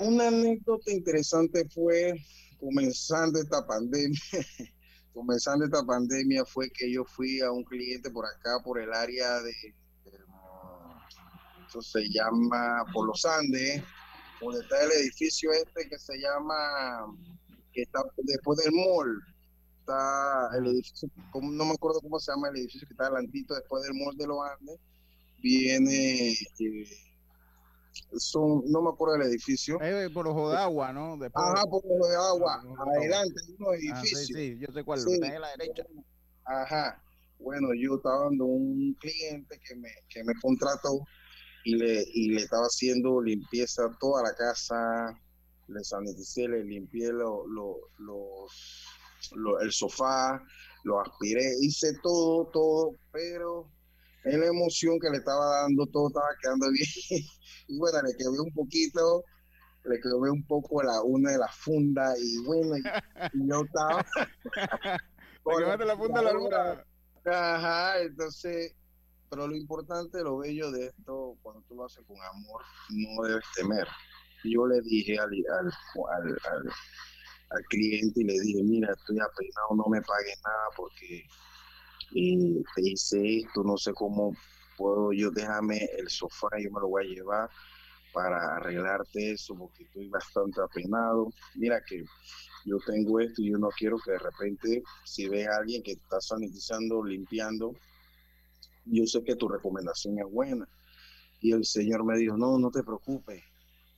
[0.00, 2.14] una anécdota interesante fue
[2.58, 4.18] comenzando esta pandemia.
[5.12, 9.40] comenzando esta pandemia fue que yo fui a un cliente por acá, por el área
[9.42, 9.52] de,
[11.82, 13.82] se llama por los Andes,
[14.40, 17.06] donde está el edificio este que se llama,
[17.72, 19.22] que está después del mall.
[19.80, 21.08] Está el edificio,
[21.40, 24.26] no me acuerdo cómo se llama el edificio que está adelantito después del mall de
[24.26, 24.78] los Andes.
[25.42, 26.86] Viene eh,
[28.18, 29.78] son, no me acuerdo del edificio.
[29.80, 31.16] Eh, por ojo de agua, ¿no?
[31.16, 32.60] Después- Ajá, por ojo de agua.
[32.62, 32.96] Por Ojo de Agua.
[32.98, 34.26] Adelante, hay unos Ah, sí, edificios.
[34.38, 35.12] sí, yo sé cuál, Sí.
[35.14, 35.82] está la derecha.
[36.44, 37.02] Ajá.
[37.38, 41.00] Bueno, yo estaba dando un cliente que me, que me contrató
[41.66, 44.76] y le, y le estaba haciendo limpieza a toda la casa,
[45.66, 48.46] le saniticé, le limpié lo- lo-
[49.34, 50.40] lo- el sofá,
[50.84, 53.68] lo aspiré, hice todo, todo, pero
[54.22, 57.24] en la emoción que le estaba dando, todo estaba quedando bien.
[57.66, 59.24] Y bueno, le quedé un poquito,
[59.86, 62.82] le quedé un poco la una de las fundas y bueno, y,
[63.32, 64.06] y yo estaba...
[65.58, 66.84] Quemaste la funda a la luna.
[67.24, 68.72] Ajá, entonces,
[69.28, 73.44] pero lo importante, lo bello de esto, cuando tú lo haces con amor, no debes
[73.54, 73.86] temer.
[74.42, 75.66] Yo le dije al, al,
[76.12, 76.36] al,
[77.50, 81.24] al- cliente y le dije, mira, estoy apenado, no me pagues nada porque
[82.10, 84.38] eh, te hice esto, no sé cómo
[84.76, 87.50] puedo yo déjame el sofá, yo me lo voy a llevar
[88.12, 91.34] para arreglarte eso porque estoy bastante apenado.
[91.54, 92.04] Mira que
[92.64, 95.92] yo tengo esto y yo no quiero que de repente si ve a alguien que
[95.92, 97.72] está sanitizando, limpiando,
[98.86, 100.68] yo sé que tu recomendación es buena.
[101.40, 103.42] Y el Señor me dijo, no, no te preocupes,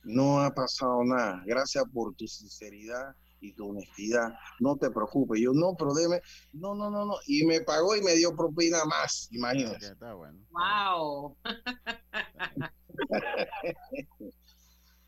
[0.03, 5.39] no ha pasado nada, gracias por tu sinceridad y tu honestidad, no te preocupes.
[5.41, 6.21] Yo, no, pero deme,
[6.53, 7.15] no, no, no, no.
[7.25, 9.85] Y me pagó y me dio propina más, imagínate.
[9.85, 10.39] Está bueno.
[10.51, 11.37] Wow.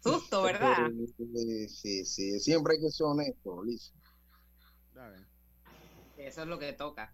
[0.02, 0.90] Susto, ¿verdad?
[0.90, 3.92] Eh, Sí, sí, siempre hay que ser honesto, Liz.
[6.18, 7.14] Eso es lo que toca.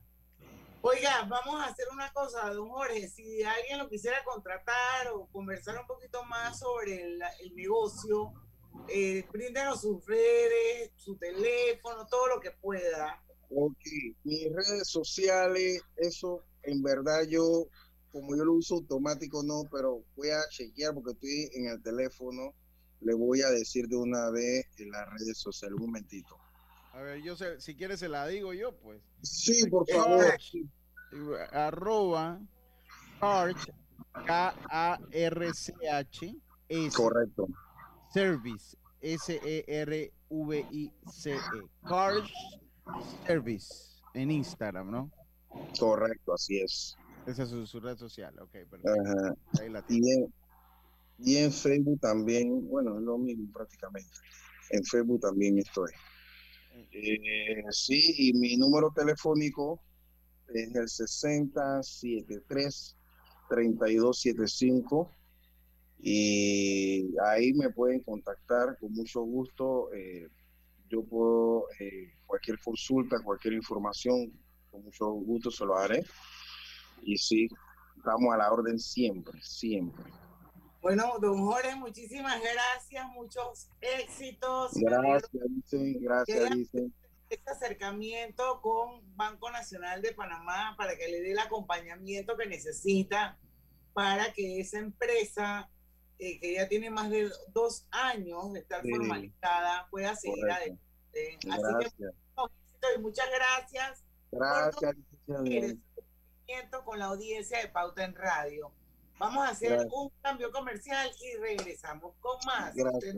[0.89, 3.10] Oiga, vamos a hacer una cosa, don Jorge.
[3.10, 8.32] Si alguien lo quisiera contratar o conversar un poquito más sobre el, el negocio,
[8.88, 13.21] eh, bríndenos sus redes, su teléfono, todo lo que pueda.
[13.50, 13.86] Ok,
[14.23, 17.67] mis redes sociales, eso en verdad yo,
[18.13, 22.54] como yo lo uso automático, no, pero voy a chequear porque estoy en el teléfono.
[23.02, 26.38] Le voy a decir de una vez en las redes sociales, un momentito.
[26.93, 29.02] A ver, yo sé, si quieres se la digo yo, pues.
[29.21, 30.26] Sí, por favor.
[31.52, 32.39] Arroba
[33.20, 33.70] Karch,
[34.26, 35.76] K-A-R-C-H.
[36.70, 37.48] S, Correcto.
[38.13, 40.10] Service, S-E-R-V-I-C-E.
[41.88, 42.30] Cars
[43.26, 45.12] Service en Instagram, ¿no?
[45.80, 46.98] Correcto, así es.
[47.26, 48.89] Esa es su, su red social, ok, perfecto.
[49.06, 49.36] Ajá.
[49.62, 50.34] Ahí la Y en,
[51.20, 54.10] y en Facebook también, bueno, es lo mismo prácticamente.
[54.72, 55.91] En Facebook también estoy.
[56.91, 59.82] Eh, sí, y mi número telefónico
[60.53, 60.88] es el
[63.49, 65.10] 6073-3275
[65.99, 69.91] y ahí me pueden contactar con mucho gusto.
[69.93, 70.29] eh,
[70.89, 74.31] yo puedo, eh, cualquier consulta, cualquier información,
[74.71, 76.05] con mucho gusto se lo haré.
[77.03, 77.49] Y sí,
[77.97, 80.05] estamos a la orden siempre, siempre.
[80.81, 84.71] Bueno, don Jorge, muchísimas gracias, muchos éxitos.
[84.75, 86.93] Gracias, dicen, gracias, dicen.
[87.29, 93.37] Este acercamiento con Banco Nacional de Panamá para que le dé el acompañamiento que necesita
[93.93, 95.69] para que esa empresa,
[96.19, 98.91] eh, que ya tiene más de dos años de estar Sí.
[98.91, 100.55] formalizada, pueda seguir Correcto.
[100.61, 100.81] adelante.
[101.13, 101.93] Así que Gracias.
[101.93, 102.51] éxitos
[102.95, 108.71] y muchas gracias Gracias, por con la audiencia de Pauta en Radio.
[109.19, 109.91] Vamos a hacer Gracias.
[109.93, 112.73] un cambio comercial y regresamos con más.
[112.75, 113.17] Gracias.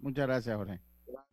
[0.00, 0.91] Muchas gracias, Jorge.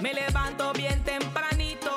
[0.00, 1.94] Me levanto bien tempranito,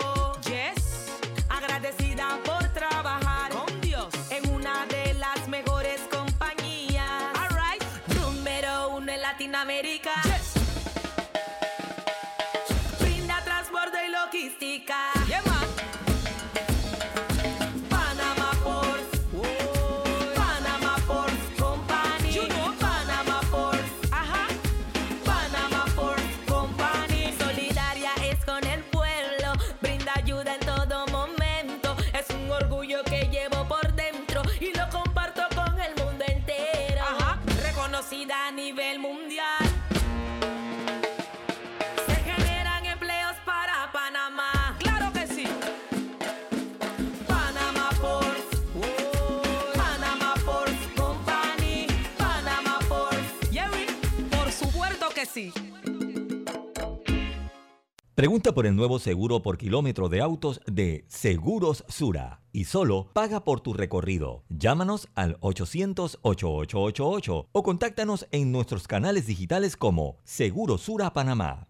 [58.23, 63.43] Pregunta por el nuevo seguro por kilómetro de autos de Seguros Sura y solo paga
[63.43, 64.45] por tu recorrido.
[64.47, 71.67] Llámanos al 800-8888 o contáctanos en nuestros canales digitales como Seguro Sura Panamá.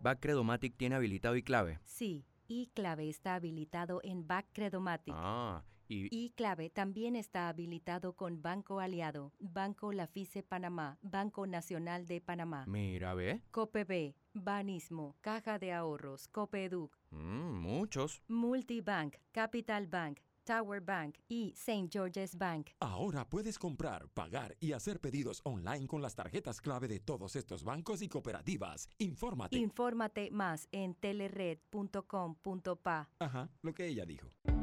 [0.00, 1.78] Backcredomatic tiene habilitado y clave.
[1.84, 5.14] Sí, iClave está habilitado en Backcredomatic.
[5.16, 12.20] Ah, y iClave también está habilitado con Banco Aliado, Banco Lafice Panamá, Banco Nacional de
[12.20, 13.42] Panamá, mira, ve.
[13.50, 18.22] COPB, Banismo, Caja de Ahorros, Copeduc, Mm, muchos.
[18.28, 21.88] Multibank, Capital Bank, Tower Bank y St.
[21.92, 22.68] George's Bank.
[22.80, 27.62] Ahora puedes comprar, pagar y hacer pedidos online con las tarjetas clave de todos estos
[27.64, 28.88] bancos y cooperativas.
[28.98, 29.56] Infórmate.
[29.58, 33.08] Infórmate más en telered.com.pa.
[33.18, 34.28] Ajá, lo que ella dijo.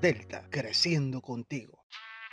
[0.00, 1.84] Delta, creciendo contigo.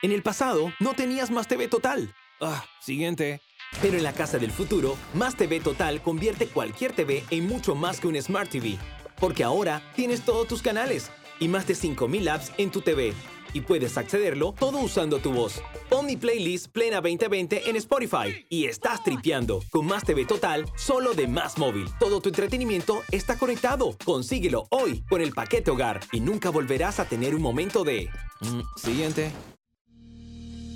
[0.02, 2.14] En el pasado, no tenías Más TV Total.
[2.42, 3.42] Ah, siguiente.
[3.82, 8.00] Pero en la casa del futuro, Más TV Total convierte cualquier TV en mucho más
[8.00, 8.78] que un Smart TV.
[9.20, 13.14] Porque ahora tienes todos tus canales y más de 5000 apps en tu TV.
[13.56, 15.62] Y puedes accederlo todo usando tu voz.
[15.90, 21.26] Pon playlist Plena 2020 en Spotify y estás tripeando con Más TV Total solo de
[21.26, 21.88] Más Móvil.
[21.98, 23.96] Todo tu entretenimiento está conectado.
[24.04, 28.10] Consíguelo hoy con el paquete hogar y nunca volverás a tener un momento de...
[28.42, 29.32] Mm, siguiente.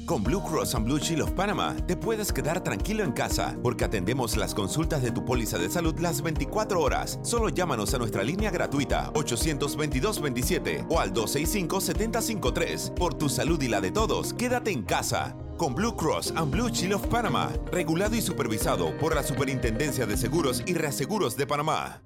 [0.10, 3.86] Con Blue Cross and Blue Shield of Panama te puedes quedar tranquilo en casa porque
[3.86, 7.20] atendemos las consultas de tu póliza de salud las 24 horas.
[7.22, 12.96] Solo llámanos a nuestra línea gratuita 822-27 o al 265-753.
[12.96, 15.36] Por tu salud y la de todos, quédate en casa.
[15.60, 20.18] Con Blue Cross and Blue Shield of Panama, regulado y supervisado por la Superintendencia de
[20.18, 22.02] Seguros y Reaseguros de Panamá.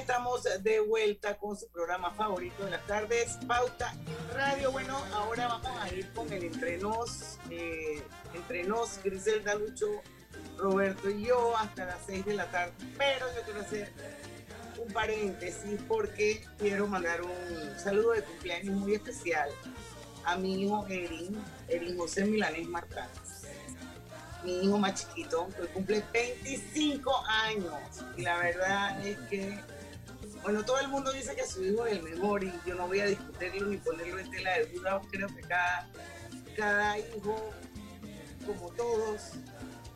[0.00, 4.72] Estamos de vuelta con su programa favorito de las tardes, Pauta en Radio.
[4.72, 9.86] Bueno, ahora vamos a ir con el entrenos, eh, entrenos, Griselda Lucho,
[10.56, 12.72] Roberto y yo hasta las 6 de la tarde.
[12.96, 13.92] Pero yo quiero hacer
[14.78, 19.50] un paréntesis porque quiero mandar un saludo de cumpleaños muy especial
[20.24, 23.40] a mi hijo Erin, Erin José Milanés Martínez
[24.44, 27.74] mi hijo más chiquito, que cumple 25 años.
[28.16, 29.58] Y la verdad es que,
[30.42, 33.00] bueno, todo el mundo dice que su hijo es el mejor y yo no voy
[33.00, 35.00] a discutirlo ni ponerlo en tela de duda.
[35.10, 35.88] Creo que cada,
[36.56, 37.52] cada hijo,
[38.46, 39.32] como todos,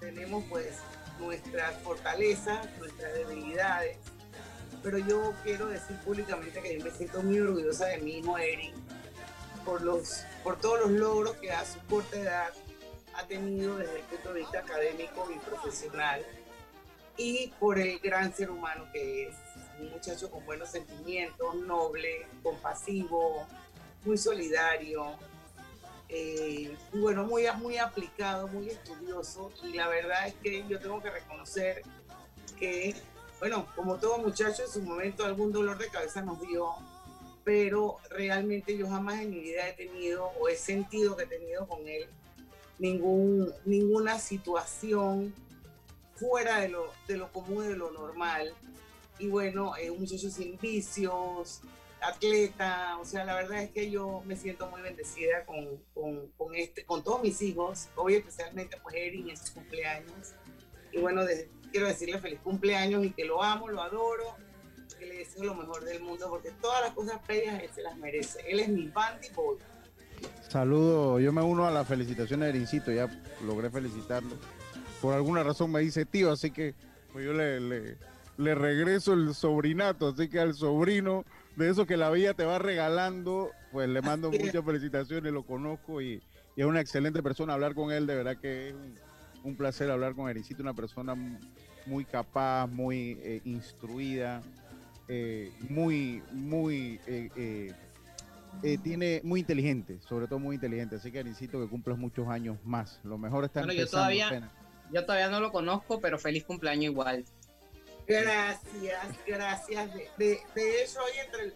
[0.01, 0.77] tenemos pues
[1.19, 3.99] nuestras fortalezas, nuestras debilidades.
[4.83, 8.75] Pero yo quiero decir públicamente que yo me siento muy orgullosa de mi hijo Eric
[9.65, 12.53] por, los, por todos los logros que a su corta edad
[13.15, 16.23] ha tenido desde el punto de vista académico y profesional
[17.17, 19.37] y por el gran ser humano que es.
[19.81, 23.47] Un muchacho con buenos sentimientos, noble, compasivo,
[24.05, 25.17] muy solidario,
[26.09, 29.51] eh, bueno, muy, muy aplicado, muy estudioso.
[29.63, 31.83] Y la verdad es que yo tengo que reconocer
[32.59, 32.95] que,
[33.41, 36.71] bueno, como todo muchacho en su momento algún dolor de cabeza nos dio,
[37.43, 41.67] pero realmente yo jamás en mi vida he tenido o he sentido que he tenido
[41.67, 42.07] con él
[42.79, 45.35] ningún, ninguna situación
[46.17, 48.55] fuera de lo, de lo común, de lo normal.
[49.19, 51.63] Y bueno, eh, un muchacho sin vicios,
[52.01, 56.55] atleta, o sea, la verdad es que yo me siento muy bendecida con, con, con
[56.55, 60.35] este, con todos mis hijos, hoy especialmente pues Erin en su cumpleaños.
[60.93, 61.23] Y bueno,
[61.73, 64.37] quiero decirle feliz cumpleaños y que lo amo, lo adoro,
[64.99, 67.97] que le deseo lo mejor del mundo, porque todas las cosas bellas él se las
[67.97, 68.41] merece.
[68.47, 69.59] Él es mi bandy boy.
[70.49, 73.09] Saludo, yo me uno a las felicitaciones de Erincito, ya
[73.45, 74.37] logré felicitarlo.
[75.01, 76.75] Por alguna razón me dice tío, así que
[77.13, 77.97] pues yo le,
[78.37, 81.25] le regreso el sobrinato, así que al sobrino
[81.57, 86.01] de eso que la vida te va regalando, pues le mando muchas felicitaciones, lo conozco
[86.03, 86.21] y,
[86.57, 87.55] y es una excelente persona.
[87.55, 88.95] Hablar con él, de verdad que es un,
[89.45, 91.39] un placer hablar con Erincito, una persona mu-
[91.87, 94.43] muy capaz, muy eh, instruida,
[95.09, 96.99] eh, muy, muy...
[97.07, 97.73] eh, eh,
[98.63, 100.97] eh, tiene muy inteligente, sobre todo muy inteligente.
[100.97, 102.99] Así que necesito que cumplas muchos años más.
[103.05, 104.51] Lo mejor está Bueno, yo empezando todavía, apenas.
[104.91, 107.25] yo todavía no lo conozco, pero feliz cumpleaños igual.
[108.07, 109.95] Gracias, gracias.
[109.95, 111.53] De, de, de hecho, hoy entre,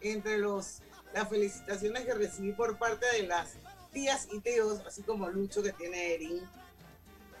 [0.00, 0.80] entre los,
[1.14, 3.54] las felicitaciones que recibí por parte de las
[3.92, 6.40] tías y tíos, así como Lucho que tiene Erin,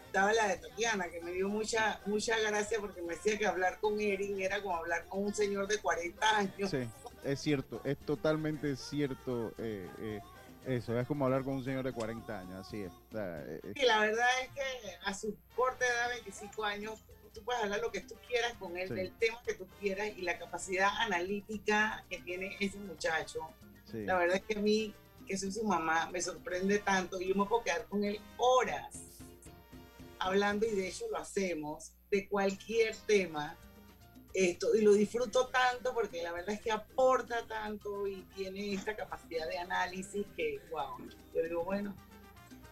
[0.06, 3.78] estaba la de Tatiana, que me dio mucha, mucha gracia porque me decía que hablar
[3.80, 6.70] con Erin era como hablar con un señor de 40 años.
[6.70, 6.88] Sí,
[7.24, 10.20] es cierto, es totalmente cierto eh, eh,
[10.66, 10.98] eso.
[10.98, 12.92] Es como hablar con un señor de 40 años, así es.
[13.14, 17.00] Eh, eh, Y la verdad es que a su corta edad, 25 años,
[17.32, 18.94] tú puedes hablar lo que tú quieras con él, Sí.
[18.94, 23.40] del tema que tú quieras y la capacidad analítica que tiene ese muchacho.
[23.90, 24.04] sí.
[24.04, 24.94] La verdad es que a mí,
[25.26, 28.98] que soy su mamá, me sorprende tanto y yo me puedo quedar con él horas
[30.18, 33.56] hablando y de hecho lo hacemos de cualquier tema.
[34.34, 38.96] Esto, y lo disfruto tanto porque la verdad es que aporta tanto y tiene esta
[38.96, 40.96] capacidad de análisis que, wow,
[41.34, 41.94] yo digo, bueno,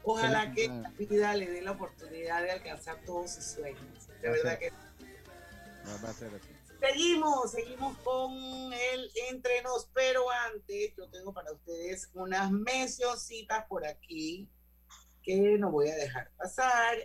[0.03, 4.09] ojalá que la vida le dé la oportunidad de alcanzar todos sus sueños.
[4.21, 4.59] De Va verdad ser.
[4.59, 6.49] que va- va a ser así.
[6.81, 8.33] Seguimos, seguimos con
[8.73, 14.49] el entrenos, pero antes yo tengo para ustedes unas mencioncitas por aquí
[15.23, 16.97] que no voy a dejar pasar.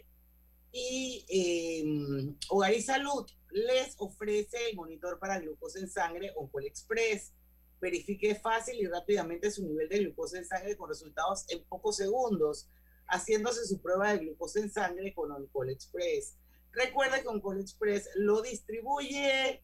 [0.72, 7.34] Y eh, Hogar y Salud les ofrece el monitor para glucosa en sangre Oncol Express.
[7.82, 12.70] Verifique fácil y rápidamente su nivel de glucosa en sangre con resultados en pocos segundos,
[13.08, 16.38] haciéndose su prueba de glucosa en sangre con Oncol Express.
[16.76, 19.64] Recuerda que Oncol Express lo distribuye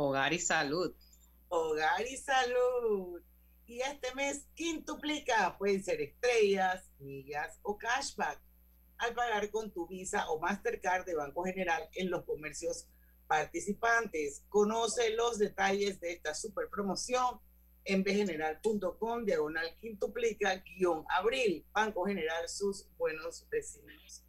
[0.00, 0.94] Hogar y salud.
[1.48, 3.20] Hogar y Salud.
[3.66, 8.40] Y este mes quintuplica, pueden ser estrellas, millas o cashback.
[8.98, 12.86] al pagar con tu Visa o Mastercard de Banco General en los comercios
[13.26, 14.44] participantes.
[14.48, 17.40] Conoce los detalles de esta super promoción
[17.84, 24.27] en bgeneral.com, diagonal quintuplica, guion abril, Banco General, sus buenos vecinos.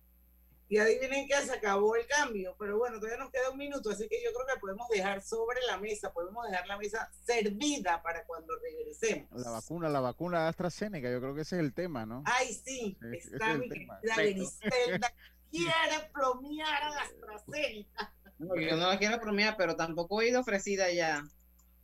[0.72, 4.08] Y adivinen que se acabó el cambio, pero bueno, todavía nos queda un minuto, así
[4.08, 8.24] que yo creo que podemos dejar sobre la mesa, podemos dejar la mesa servida para
[8.26, 9.28] cuando regresemos.
[9.32, 12.22] La vacuna, la vacuna de AstraZeneca, yo creo que ese es el tema, ¿no?
[12.26, 15.12] Ay, sí, está mi querida Griselda,
[15.52, 18.14] quiere plomear a la AstraZeneca.
[18.38, 21.28] No, yo no la quiero bromear, pero tampoco he ido ofrecida ya.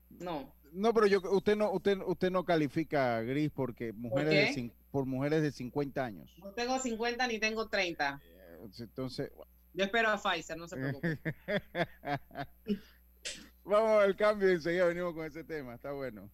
[0.09, 0.53] No.
[0.71, 4.61] No, pero yo usted no usted usted no califica gris porque mujeres de qué?
[4.61, 6.29] cin- por mujeres de 50 años.
[6.39, 8.21] No tengo 50 ni tengo 30.
[8.80, 9.32] Entonces,
[9.74, 11.20] Yo espero a Pfizer, no se preocupe.
[13.63, 16.30] vamos al cambio y enseguida venimos con ese tema, está bueno.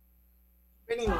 [0.88, 1.20] Venimos.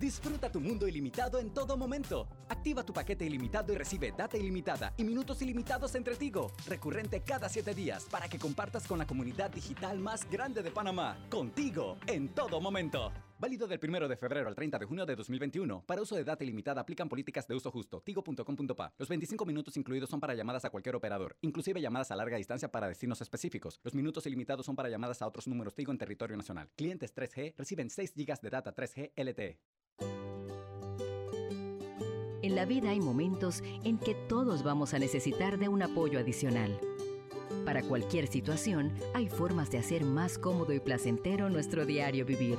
[0.00, 2.26] Disfruta tu mundo ilimitado en todo momento.
[2.48, 7.50] Activa tu paquete ilimitado y recibe data ilimitada y minutos ilimitados entre Tigo, recurrente cada
[7.50, 11.18] 7 días para que compartas con la comunidad digital más grande de Panamá.
[11.28, 13.12] Contigo, en todo momento.
[13.40, 15.82] Válido del 1 de febrero al 30 de junio de 2021.
[15.86, 18.02] Para uso de data ilimitada aplican políticas de uso justo.
[18.02, 18.92] Tigo.com.pa.
[18.98, 22.70] Los 25 minutos incluidos son para llamadas a cualquier operador, inclusive llamadas a larga distancia
[22.70, 23.80] para destinos específicos.
[23.82, 26.68] Los minutos ilimitados son para llamadas a otros números Tigo en territorio nacional.
[26.76, 29.58] Clientes 3G reciben 6 GB de data 3G LTE.
[32.42, 36.78] En la vida hay momentos en que todos vamos a necesitar de un apoyo adicional.
[37.64, 42.58] Para cualquier situación, hay formas de hacer más cómodo y placentero nuestro diario vivir.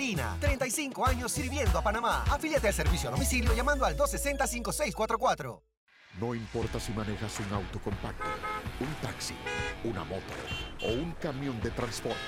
[0.00, 0.36] Garantizada.
[0.36, 2.24] Cristalina, 35 años sirviendo a Panamá.
[2.30, 5.60] Afíliate al servicio a domicilio llamando al 260-5644.
[6.18, 8.24] No importa si manejas un auto compacto,
[8.80, 9.34] un taxi,
[9.84, 10.32] una moto
[10.82, 12.18] o un camión de transporte.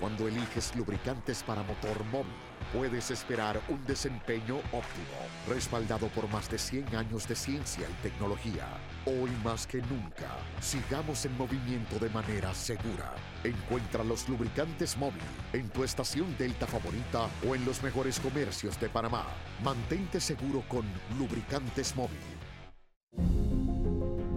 [0.00, 2.32] Cuando eliges lubricantes para motor móvil,
[2.72, 5.18] puedes esperar un desempeño óptimo,
[5.48, 8.66] respaldado por más de 100 años de ciencia y tecnología.
[9.06, 13.14] Hoy más que nunca, sigamos en movimiento de manera segura.
[13.44, 18.88] Encuentra los lubricantes móvil en tu estación Delta favorita o en los mejores comercios de
[18.88, 19.26] Panamá.
[19.64, 20.84] Mantente seguro con
[21.18, 22.18] lubricantes móvil.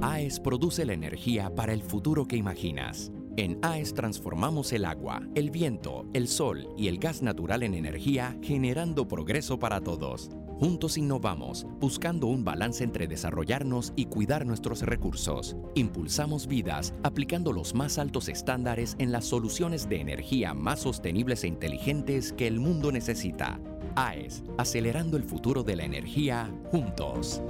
[0.01, 3.11] AES produce la energía para el futuro que imaginas.
[3.35, 8.37] En AES transformamos el agua, el viento, el sol y el gas natural en energía,
[8.43, 10.29] generando progreso para todos.
[10.59, 15.57] Juntos innovamos, buscando un balance entre desarrollarnos y cuidar nuestros recursos.
[15.73, 21.47] Impulsamos vidas, aplicando los más altos estándares en las soluciones de energía más sostenibles e
[21.47, 23.59] inteligentes que el mundo necesita.
[23.95, 27.41] AES, acelerando el futuro de la energía juntos.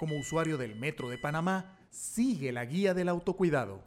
[0.00, 3.82] Como usuario del Metro de Panamá, sigue la guía del autocuidado.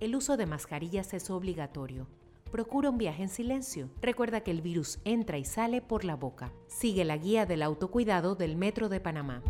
[0.00, 2.06] El uso de mascarillas es obligatorio.
[2.50, 3.88] Procura un viaje en silencio.
[4.02, 6.52] Recuerda que el virus entra y sale por la boca.
[6.66, 9.42] Sigue la guía del autocuidado del Metro de Panamá.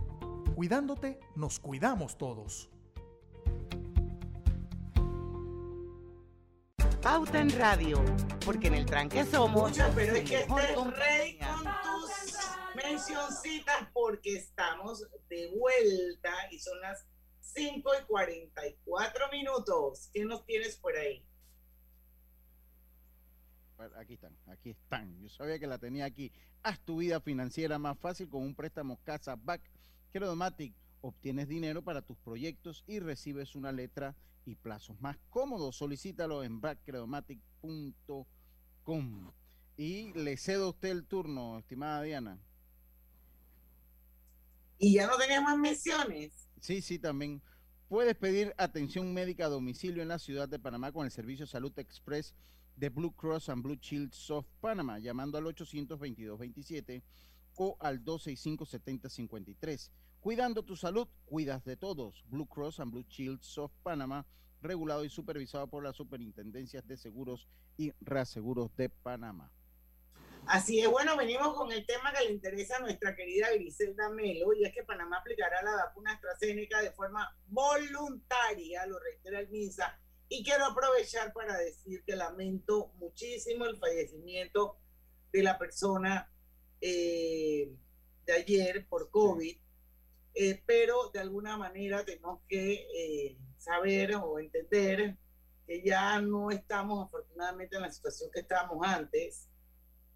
[0.54, 2.68] Cuidándote, nos cuidamos todos.
[7.02, 8.04] Pauta en Radio,
[8.44, 12.10] porque en el tranque somos Mucho, pero es que estés ready con tus
[12.90, 17.06] Atencióncitas porque estamos de vuelta y son las
[17.40, 20.10] 5 y 44 minutos.
[20.12, 21.24] ¿Qué nos tienes por ahí?
[23.96, 25.20] Aquí están, aquí están.
[25.20, 26.32] Yo sabía que la tenía aquí.
[26.62, 29.62] Haz tu vida financiera más fácil con un préstamo Casa Back
[30.12, 30.74] Credomatic.
[31.00, 34.14] Obtienes dinero para tus proyectos y recibes una letra
[34.50, 35.76] y plazos más cómodos.
[35.76, 39.32] Solicítalo en backcredomatic.com.
[39.76, 42.38] Y le cedo a usted el turno, estimada Diana.
[44.78, 46.48] Y ya no teníamos menciones.
[46.60, 47.40] Sí, sí, también.
[47.88, 51.76] Puedes pedir atención médica a domicilio en la ciudad de Panamá con el servicio Salud
[51.78, 52.34] Express
[52.76, 57.02] de Blue Cross and Blue Shield of Panama, llamando al 822-27
[57.56, 59.90] o al 265-7053.
[60.20, 62.22] Cuidando tu salud, cuidas de todos.
[62.26, 64.26] Blue Cross and Blue Shield of Panama,
[64.60, 67.48] regulado y supervisado por las superintendencias de seguros
[67.78, 69.50] y reaseguros de Panamá.
[70.46, 74.52] Así es, bueno, venimos con el tema que le interesa a nuestra querida Griselda Melo,
[74.52, 79.98] y es que Panamá aplicará la vacuna AstraZeneca de forma voluntaria, lo reitera el MINSA,
[80.28, 84.76] y quiero aprovechar para decir que lamento muchísimo el fallecimiento
[85.32, 86.30] de la persona
[86.80, 87.72] eh,
[88.26, 89.56] de ayer por COVID,
[90.34, 95.16] eh, pero de alguna manera tenemos que eh, saber o entender
[95.66, 99.50] que ya no estamos afortunadamente en la situación que estábamos antes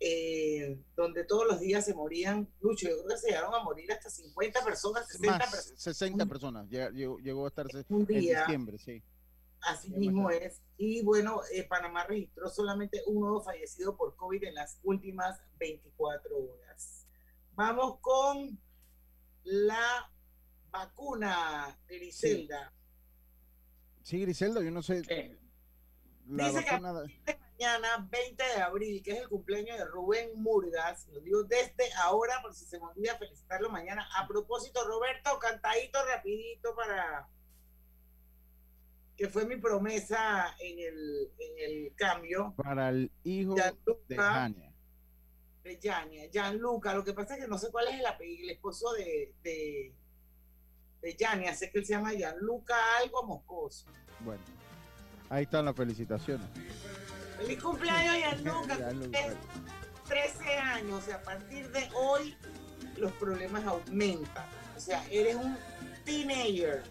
[0.01, 3.91] eh, donde todos los días se morían, Lucho, yo creo que se llegaron a morir
[3.93, 5.83] hasta 50 personas, 60 Más, personas.
[5.83, 6.69] 60 personas.
[6.69, 8.41] Llegó, llegó a estarse Un en día.
[8.41, 9.03] diciembre, sí.
[9.63, 10.61] Así mismo es.
[10.77, 16.37] Y bueno, eh, Panamá registró solamente un nuevo fallecido por COVID en las últimas 24
[16.37, 17.07] horas.
[17.53, 18.59] Vamos con
[19.45, 20.11] la
[20.71, 22.73] vacuna, Griselda.
[24.03, 25.03] Sí, Griselda, yo no sé.
[26.27, 30.31] La Dice que vacuna de mañana, 20 de abril, que es el cumpleaños de Rubén
[30.35, 34.09] Murgas, lo digo desde ahora, por si se me olvida felicitarlo mañana.
[34.17, 37.29] A propósito, Roberto, cantadito rapidito para
[39.17, 44.64] que fue mi promesa en el, en el cambio para el hijo de Gianluca.
[45.65, 46.95] De Yania, Gianluca.
[46.95, 49.95] Lo que pasa es que no sé cuál es el apellido, el esposo de, de,
[51.01, 53.87] de Yania, sé que él se llama Gianluca algo moscoso.
[54.21, 54.43] Bueno,
[55.31, 56.47] ahí están las felicitaciones.
[57.39, 58.77] Feliz cumpleaños, Gianluca.
[58.79, 59.19] Gianluca.
[59.23, 59.37] Cumples
[60.09, 61.03] 13 años.
[61.03, 62.37] O sea, a partir de hoy
[62.97, 64.47] los problemas aumentan.
[64.77, 65.57] O sea, eres un
[66.05, 66.83] teenager.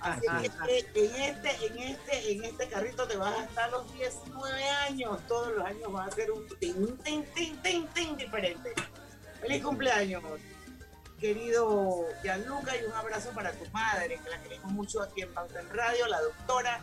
[0.00, 0.26] Así
[0.66, 4.68] que eh, en este, en este, en este carrito te vas a estar los 19
[4.88, 5.20] años.
[5.26, 8.72] Todos los años va a ser un tin, tin, tin, tin, tin diferente.
[9.40, 10.22] Feliz cumpleaños,
[11.20, 15.60] querido Gianluca, y un abrazo para tu madre, que la queremos mucho aquí en Pauta
[15.60, 16.80] en Radio, la doctora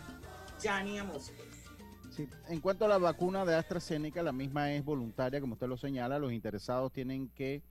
[0.62, 1.36] Yania Mosco.
[2.12, 5.78] Sí, En cuanto a la vacuna de AstraZeneca, la misma es voluntaria, como usted lo
[5.78, 6.20] señala.
[6.20, 7.64] Los interesados tienen que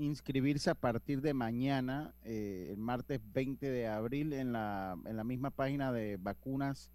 [0.00, 5.24] inscribirse a partir de mañana, eh, el martes 20 de abril, en la, en la
[5.24, 6.90] misma página de vacunas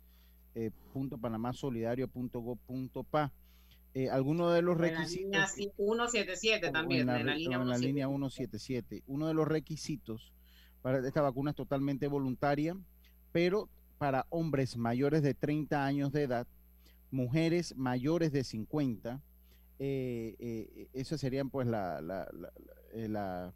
[0.55, 0.71] eh.
[3.93, 7.35] Eh, algunos de los En la requisitos línea 177 o también, en la, en la
[7.35, 7.87] línea en la 177.
[7.87, 9.03] línea 177.
[9.07, 10.33] Uno de los requisitos
[10.81, 12.75] para esta vacuna es totalmente voluntaria,
[13.31, 16.47] pero para hombres mayores de 30 años de edad,
[17.11, 19.21] mujeres mayores de 50,
[19.79, 22.53] eh, eh, esas serían pues la- la- la-
[22.93, 23.53] eh, la-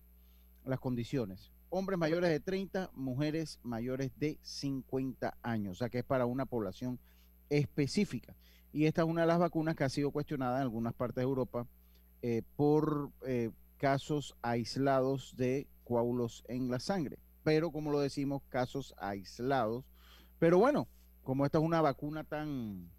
[0.66, 1.52] las condiciones.
[1.70, 6.46] Hombres mayores de 30, mujeres mayores de 50 años, o sea que es para una
[6.46, 7.00] población
[7.50, 8.36] específica.
[8.72, 11.22] Y esta es una de las vacunas que ha sido cuestionada en algunas partes de
[11.24, 11.66] Europa
[12.56, 13.12] por
[13.78, 17.18] casos aislados de coágulos en la sangre.
[17.44, 19.86] Pero como lo decimos, casos aislados.
[20.38, 20.88] Pero bueno,
[21.24, 22.90] como esta es una vacuna tan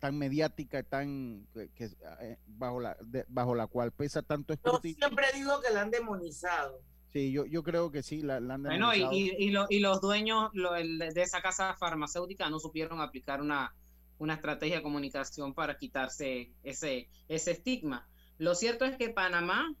[0.00, 1.84] tan mediática, tan que, que,
[2.20, 5.90] eh, bajo la de- bajo la cual pesa tanto Yo siempre digo que la han
[5.90, 6.80] demonizado.
[7.12, 9.80] Sí, yo, yo creo que sí, la, la han Bueno, y, y, y lo- y
[9.80, 13.74] los dueños lo- el de de esa casa farmacéutica no supieron aplicar una,
[14.18, 18.08] una estrategia de comunicación para quitarse ese, ese estigma.
[18.38, 19.74] Lo cierto es que Panamá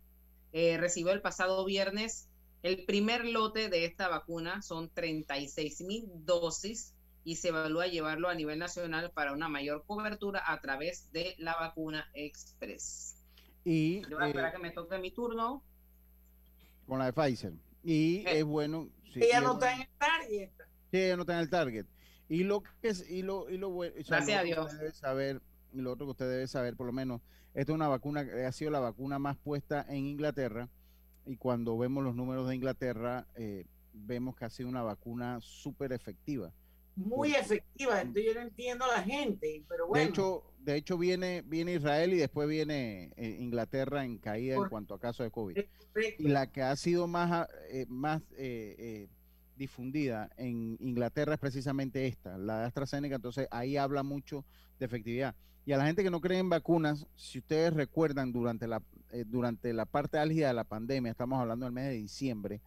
[0.52, 2.28] eh, recibió el pasado viernes
[2.62, 6.94] el primer lote de esta vacuna, son 36 mil dosis
[7.24, 11.54] y se evalúa llevarlo a nivel nacional para una mayor cobertura a través de la
[11.54, 13.16] vacuna Express.
[13.64, 15.62] y Yo voy a eh, esperar que me toque mi turno.
[16.86, 17.52] con la de Pfizer.
[17.82, 18.88] Y es bueno.
[19.12, 20.50] sí, Ella no está en el target.
[20.90, 21.86] Sí, ella no está en el target.
[22.28, 24.64] Y lo que es, y lo, y lo bueno, o sea, Gracias lo a Dios.
[24.66, 25.42] usted debe saber,
[25.72, 27.20] y lo otro que usted debe saber, por lo menos,
[27.54, 30.68] esta es una vacuna que ha sido la vacuna más puesta en Inglaterra.
[31.26, 35.92] Y cuando vemos los números de Inglaterra, eh, vemos que ha sido una vacuna súper
[35.92, 36.52] efectiva.
[37.00, 38.00] Muy efectiva.
[38.00, 40.04] Entonces yo no entiendo a la gente, pero bueno.
[40.04, 44.68] De hecho, de hecho viene, viene Israel y después viene eh, Inglaterra en caída en
[44.68, 45.58] cuanto a casos de COVID.
[46.18, 49.08] Y la que ha sido más, eh, más eh, eh,
[49.56, 53.16] difundida en Inglaterra es precisamente esta, la de AstraZeneca.
[53.16, 54.44] Entonces ahí habla mucho
[54.78, 55.34] de efectividad.
[55.66, 59.24] Y a la gente que no cree en vacunas, si ustedes recuerdan durante la, eh,
[59.26, 62.60] durante la parte álgida de la pandemia, estamos hablando del mes de diciembre,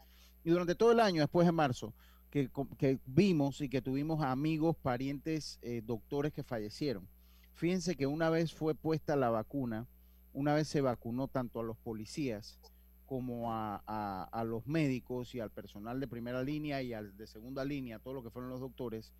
[0.43, 1.93] y durante todo el año, después de marzo,
[2.33, 7.07] que, que vimos y que tuvimos amigos, parientes, eh, doctores que fallecieron.
[7.53, 9.85] Fíjense que una vez fue puesta la vacuna,
[10.33, 12.59] una vez se vacunó tanto a los policías
[13.05, 17.99] como a los médicos y al personal de primera línea y al de segunda línea,
[17.99, 19.13] todo lo que fueron los doctores,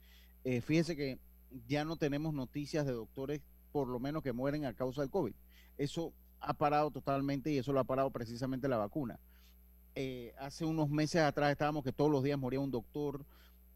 [0.43, 1.19] eh, fíjense que
[1.67, 3.41] ya no tenemos noticias de doctores,
[3.71, 5.35] por lo menos que mueren a causa del COVID.
[5.77, 9.19] Eso ha parado totalmente y eso lo ha parado precisamente la vacuna.
[9.95, 13.25] Eh, hace unos meses atrás estábamos que todos los días moría un doctor.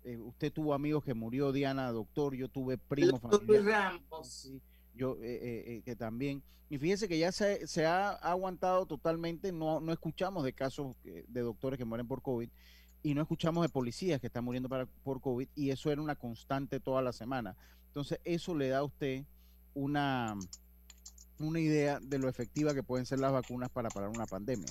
[0.03, 2.34] eh, usted tuvo amigos que murió Diana, doctor.
[2.36, 4.51] Yo tuve primos Ramos.
[4.95, 6.41] yo eh, eh, eh, que también.
[6.70, 11.41] Y fíjese que ya se, se ha aguantado totalmente, no, no escuchamos de casos de
[11.41, 12.49] doctores que mueren por COVID
[13.03, 16.15] y no escuchamos de policías que están muriendo para- por COVID y eso era una
[16.15, 17.55] constante toda la semana.
[17.88, 19.24] Entonces eso le da a usted
[19.76, 20.36] una,
[21.39, 24.68] una idea de lo efectiva que pueden ser las vacunas para parar una pandemia.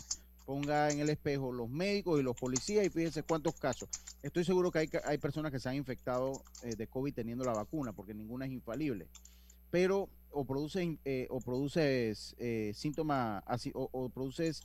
[0.47, 3.89] Ponga en el espejo los médicos y los policías y fíjense cuántos casos.
[4.23, 7.53] Estoy seguro que hay, hay personas que se han infectado eh, de COVID teniendo la
[7.53, 9.09] vacuna, porque ninguna es infalible.
[9.71, 13.43] Pero o produces, eh, o produces eh, síntomas,
[13.75, 14.63] o, o produces,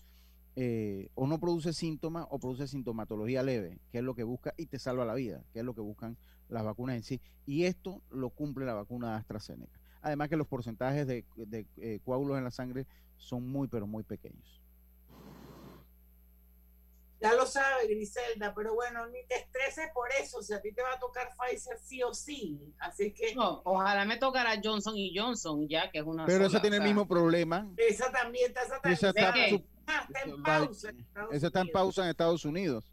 [0.56, 4.68] eh, o no produces síntomas, o produces sintomatología leve, que es lo que busca y
[4.68, 6.18] te salva la vida, que es lo que buscan
[6.50, 7.22] las vacunas en sí.
[7.46, 9.80] Y esto lo cumple la vacuna de AstraZeneca.
[10.02, 12.86] Además que los porcentajes de, de, eh, coágulos en la sangre
[13.18, 14.61] son muy, pero muy pequeños.
[17.22, 20.72] Ya lo sabe, Griselda, pero bueno, ni te estreses por eso, o sea, a ti
[20.74, 22.60] te va a tocar Pfizer sí o sí.
[22.80, 23.36] Así que.
[23.36, 26.78] No, ojalá me tocara Johnson y Johnson, ya que es una Pero sola, esa tiene
[26.78, 26.94] o el sea.
[26.94, 27.70] mismo problema.
[27.78, 30.90] Esa también está, esa también Esa está, está, su- Ah, está en pausa.
[30.90, 31.74] en Estados esa está en Unidos.
[31.82, 32.92] pausa en Estados Unidos.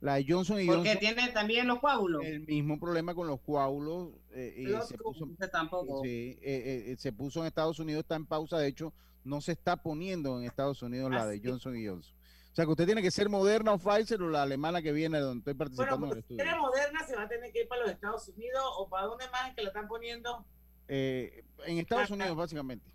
[0.00, 0.98] La de Johnson y Porque Johnson.
[1.00, 2.22] tiene también los coágulos.
[2.24, 4.10] El mismo problema con los coágulos.
[4.32, 6.02] eh, y Los se puso, tampoco.
[6.04, 8.58] sí, eh, eh, se puso en Estados Unidos, está en pausa.
[8.58, 8.92] De hecho,
[9.24, 11.48] no se está poniendo en Estados Unidos la de Así.
[11.48, 12.14] Johnson y Johnson.
[12.56, 15.20] O sea que usted tiene que ser Moderna o Pfizer o la alemana que viene
[15.20, 16.42] donde estoy Bueno, participando en el si estudio.
[16.42, 19.28] eres moderna, se va a tener que ir para los Estados Unidos o para dónde
[19.28, 20.42] más que la están poniendo.
[20.88, 22.10] Eh, en Estados.
[22.10, 22.90] Unidos, básicamente.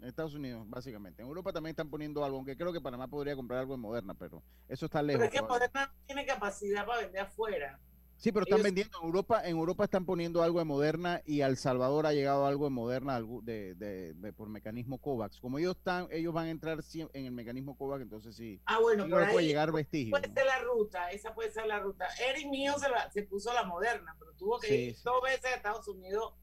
[0.00, 1.20] En Estados Unidos, básicamente.
[1.20, 4.14] En Europa también están poniendo algo, aunque creo que Panamá podría comprar algo en Moderna,
[4.14, 5.18] pero eso está lejos.
[5.18, 5.44] Pero es que.
[5.44, 7.80] Moderna no tiene capacidad para vender afuera.
[8.18, 11.42] Sí, pero están ellos- vendiendo en Europa, en Europa están poniendo algo de Moderna y
[11.42, 15.38] a El Salvador ha llegado algo de Moderna de, de- de- por mecanismo COVAX.
[15.38, 18.60] Como ellos están, ellos van a entrar en el mecanismo COVAX, entonces sí.
[18.64, 20.10] Ah, bueno, por no puede llegar vestigio.
[20.12, 22.06] puede ser la ruta, esa puede ser la ruta.
[22.30, 25.02] Eric mío se, la- se puso la moderna, pero tuvo que Sí, ir sí.
[25.04, 26.34] dos veces a Estados Unidos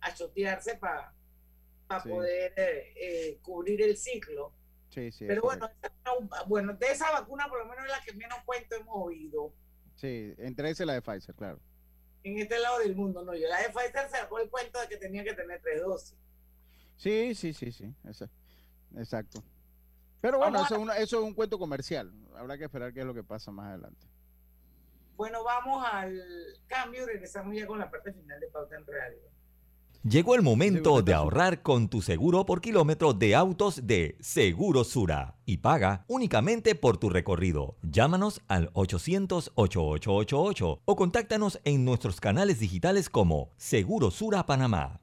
[0.00, 1.12] a chotearse para
[2.02, 2.08] Sí.
[2.08, 4.52] poder eh, eh, cubrir el ciclo.
[4.90, 5.26] Sí, sí.
[5.26, 5.92] pero bueno, esa
[6.46, 9.52] bueno, de esa vacuna por lo menos es la que menos cuento hemos oído
[9.96, 11.58] Sí, entre esa y la de Pfizer, claro.
[12.22, 13.22] en este lado del mundo.
[13.22, 15.80] No, yo la de Pfizer se sacó el cuento de que tenía que tener tres
[15.82, 16.16] dosis.
[16.96, 17.92] Sí, sí, sí, sí.
[18.96, 19.42] exacto.
[20.20, 22.12] Pero bueno, eso es, una- eso es un cuento comercial.
[22.36, 24.06] Habrá que esperar qué es lo que pasa más adelante.
[25.16, 26.20] Bueno, vamos al
[26.66, 29.18] cambio y regresamos ya con la parte final de Pauta en Radio.
[30.02, 35.34] Llegó el momento de ahorrar con tu seguro por kilómetro de autos de Seguro Sura
[35.44, 37.76] y paga únicamente por tu recorrido.
[37.82, 45.00] Llámanos al 800-8888 o contáctanos en nuestros canales digitales como Seguro Sura Panamá.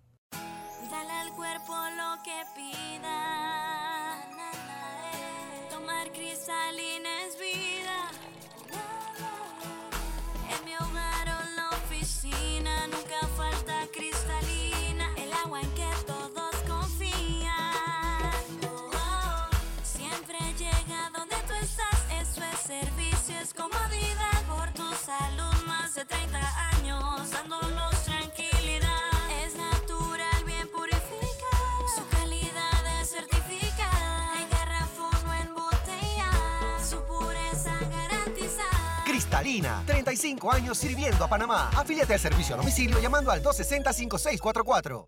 [39.61, 39.83] Garantizada.
[39.83, 41.69] Cristalina, 35 años sirviendo a Panamá.
[41.75, 45.07] Afíliate al servicio a domicilio llamando al 260-5644.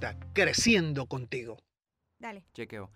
[0.33, 1.57] creciendo contigo.
[2.19, 2.45] Dale.
[2.53, 2.91] Chequeo.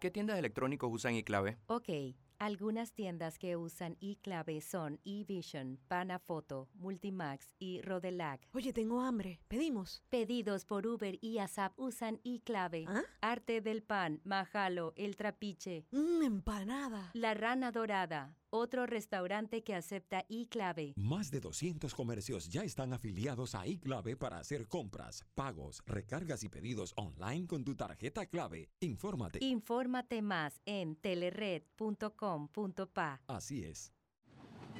[0.00, 1.58] ¿Qué tiendas electrónicos usan iClave?
[1.66, 1.90] Ok,
[2.38, 8.48] algunas tiendas que usan iClave son eVision, Panafoto, Multimax y Rodelac.
[8.54, 9.40] Oye, tengo hambre.
[9.48, 10.02] ¿Pedimos?
[10.08, 12.86] Pedidos por Uber y ASAP usan iClave.
[12.88, 13.02] ¿Ah?
[13.20, 15.84] Arte del Pan, Majalo, El Trapiche.
[15.90, 17.10] Mmm, empanada.
[17.12, 20.94] La Rana Dorada, otro restaurante que acepta iClave.
[20.96, 26.48] Más de 200 comercios ya están afiliados a iClave para hacer compras, pagos, recargas y
[26.48, 28.70] pedidos online con tu tarjeta clave.
[28.80, 29.44] Infórmate.
[29.44, 33.20] Infórmate más en telered.com.pa.
[33.26, 33.92] Así es.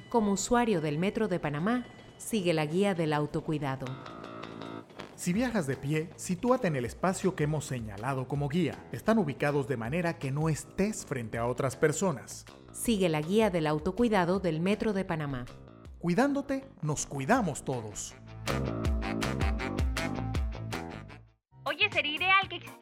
[0.09, 1.85] Como usuario del Metro de Panamá,
[2.17, 3.85] sigue la guía del autocuidado.
[5.21, 8.83] Si viajas de pie, sitúate en el espacio que hemos señalado como guía.
[8.91, 12.43] Están ubicados de manera que no estés frente a otras personas.
[12.71, 15.45] Sigue la guía del autocuidado del Metro de Panamá.
[15.99, 18.15] Cuidándote, nos cuidamos todos.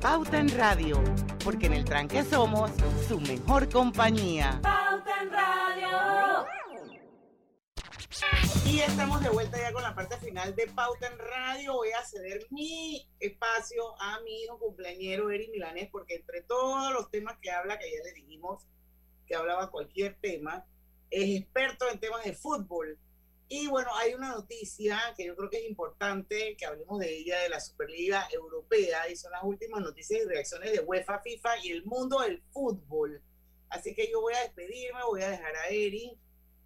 [0.00, 1.02] Pauta en Radio,
[1.42, 2.70] porque en el tranque somos
[3.08, 4.60] su mejor compañía.
[4.62, 6.46] Pauta en Radio.
[8.64, 11.74] Y estamos de vuelta ya con la parte final de Pauta en Radio.
[11.74, 17.10] Voy a ceder mi espacio a mi hijo cumpleañero Eri Milanés, porque entre todos los
[17.10, 18.64] temas que habla, que ya le dijimos
[19.26, 20.64] que hablaba cualquier tema,
[21.10, 22.98] es experto en temas de fútbol.
[23.48, 27.40] Y bueno, hay una noticia que yo creo que es importante que hablemos de ella,
[27.40, 31.70] de la Superliga Europea, y son las últimas noticias y reacciones de UEFA, FIFA y
[31.70, 33.22] el mundo del fútbol.
[33.68, 36.18] Así que yo voy a despedirme, voy a dejar a Eri.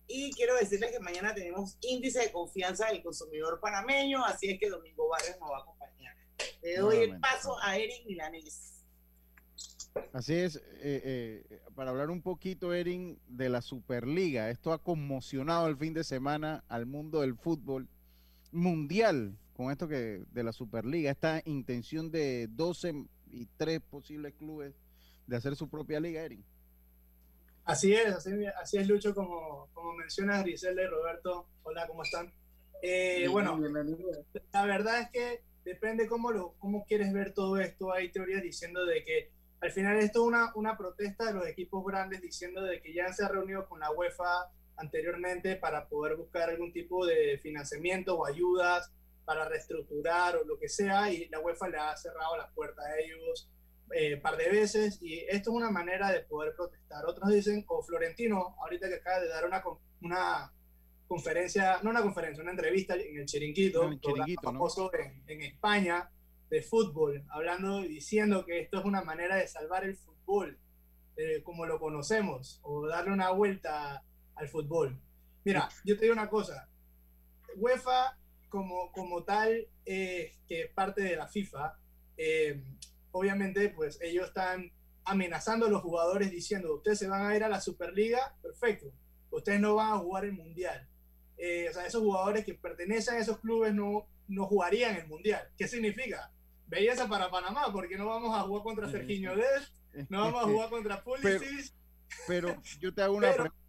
[0.07, 4.69] Y quiero decirles que mañana tenemos índice de confianza del consumidor panameño, así es que
[4.69, 6.17] Domingo Vargas nos va a acompañar.
[6.63, 7.21] Le doy el Nuevamente.
[7.21, 8.80] paso a Eric Milanés.
[10.13, 14.51] Así es, eh, eh, para hablar un poquito, Erin, de la Superliga.
[14.51, 17.89] Esto ha conmocionado el fin de semana al mundo del fútbol
[18.53, 24.75] mundial con esto que de la Superliga, esta intención de 12 y 3 posibles clubes
[25.27, 26.43] de hacer su propia liga, Erin.
[27.65, 31.47] Así es, así, así es Lucho, como, como mencionas Griselda y Roberto.
[31.63, 32.33] Hola, ¿cómo están?
[32.83, 33.61] Eh, bueno,
[34.51, 37.93] la verdad es que depende cómo, lo, cómo quieres ver todo esto.
[37.93, 39.31] Hay teorías diciendo de que
[39.61, 43.13] al final esto es una, una protesta de los equipos grandes diciendo de que ya
[43.13, 48.27] se ha reunido con la UEFA anteriormente para poder buscar algún tipo de financiamiento o
[48.27, 48.91] ayudas
[49.25, 52.99] para reestructurar o lo que sea y la UEFA le ha cerrado las puertas a
[52.99, 53.51] ellos
[53.93, 57.05] eh, par de veces y esto es una manera de poder protestar.
[57.05, 59.63] Otros dicen, o Florentino, ahorita que acaba de dar una,
[60.01, 60.53] una
[61.07, 64.59] conferencia, no una conferencia, una entrevista en el Chiringuito, En el programa Chiringuito, ¿no?
[64.59, 66.09] famoso en, en España
[66.51, 70.59] de fútbol, hablando y diciendo que esto es una manera de salvar el fútbol
[71.17, 74.03] eh, como lo conocemos o darle una vuelta
[74.35, 75.01] al fútbol.
[75.45, 76.69] Mira, yo te digo una cosa,
[77.57, 81.79] UEFA como, como tal, eh, que es parte de la FIFA,
[82.17, 82.63] eh,
[83.13, 84.73] obviamente pues ellos están
[85.05, 88.93] amenazando a los jugadores diciendo, ustedes se van a ir a la Superliga, perfecto,
[89.31, 90.89] ustedes no van a jugar el Mundial.
[91.37, 95.43] O sea, esos jugadores que pertenecen a esos clubes no, no jugarían el Mundial.
[95.57, 96.31] ¿Qué significa?
[96.71, 99.75] Belleza para Panamá, porque no vamos a jugar contra Serginho Dest,
[100.09, 101.75] no vamos a jugar contra Pulisic.
[102.27, 103.65] Pero yo te hago una Pero- pregunta.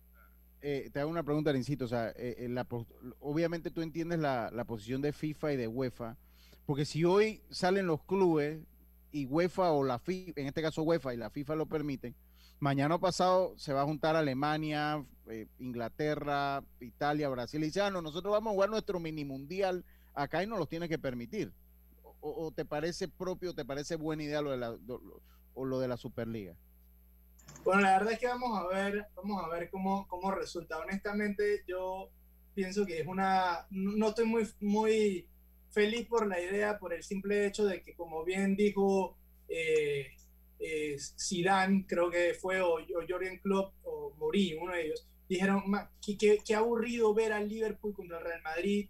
[0.62, 1.86] eh, te hago una pregunta, Arincito.
[1.86, 2.66] O sea, eh, eh, la
[3.20, 6.18] obviamente tú entiendes la, la posición de FIFA y de UEFA,
[6.66, 8.62] porque si hoy salen los clubes
[9.12, 12.16] y UEFA o la FIFA, en este caso UEFA y la FIFA lo permiten,
[12.60, 18.02] mañana pasado se va a juntar Alemania, eh, Inglaterra, Italia, Brasil y dice, ah, no,
[18.02, 19.84] nosotros vamos a jugar nuestro mini mundial
[20.14, 21.52] acá y nos los tiene que permitir.
[22.22, 24.78] O, te parece propio, te parece buena idea lo de la,
[25.54, 26.56] o lo de la Superliga?
[27.64, 30.80] Bueno, la verdad es que vamos a ver, vamos a ver cómo, cómo resulta.
[30.80, 32.10] Honestamente, yo
[32.56, 35.28] pienso que es una, no estoy muy, muy
[35.70, 39.16] feliz por la idea, por el simple hecho de que, como bien dijo
[39.48, 40.08] eh,
[40.60, 45.64] eh, Zidane, creo que fue, o, o Jürgen Klopp, o Mourinho, uno de ellos, dijeron,
[45.68, 48.90] "Ma, qué, qué- qué aburrido ver al Liverpool contra el Real Madrid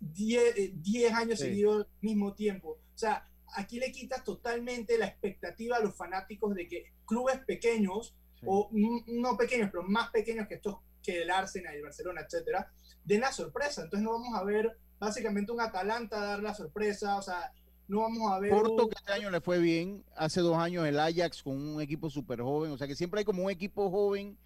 [0.00, 1.46] 10 eh, 10 años Sí.
[1.46, 2.78] seguidos al mismo tiempo.
[2.94, 8.16] O sea, aquí le quitas totalmente la expectativa a los fanáticos de que clubes pequeños,
[8.44, 12.70] o n- no pequeños, pero más pequeños que estos, que el Arsenal, el Barcelona, etcétera,
[13.04, 13.82] den la sorpresa.
[13.82, 17.52] Entonces no vamos a ver básicamente un Atalanta dar la sorpresa, o sea,
[17.88, 20.98] no vamos a ver Porto que este año le fue bien, hace dos años el
[20.98, 24.36] Ajax con un equipo súper joven, o sea que siempre hay como un equipo joven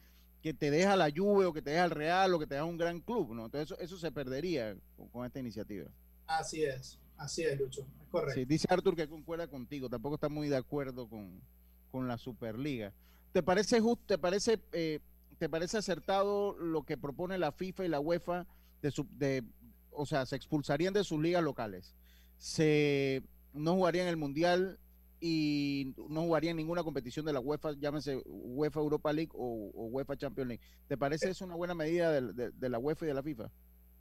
[0.43, 2.64] que te deja la Juve o que te deja el Real o que te deja
[2.64, 3.47] un gran club, ¿no?
[3.47, 5.88] Entonces eso, eso se perdería con, con esta iniciativa.
[6.26, 8.34] Así es, así es, Lucho, es correcto.
[8.41, 11.41] Sí, dice Arthur que concuerda contigo, tampoco está muy de acuerdo con,
[11.91, 12.93] con la Superliga.
[13.32, 15.01] ¿Te parece justo, te parece, eh,
[15.38, 18.47] te parece acertado lo que propone la FIFA y la UEFA
[18.82, 19.45] de, su- de
[19.91, 21.95] o sea, se expulsarían de sus ligas locales,
[22.38, 23.22] se
[23.53, 24.78] no jugarían el mundial
[25.20, 30.16] y no jugarían ninguna competición de la UEFA, llámese UEFA Europa League o, o UEFA
[30.16, 30.62] Champions League.
[30.88, 33.50] ¿Te parece eso una buena medida de, de- de la UEFA y de la FIFA?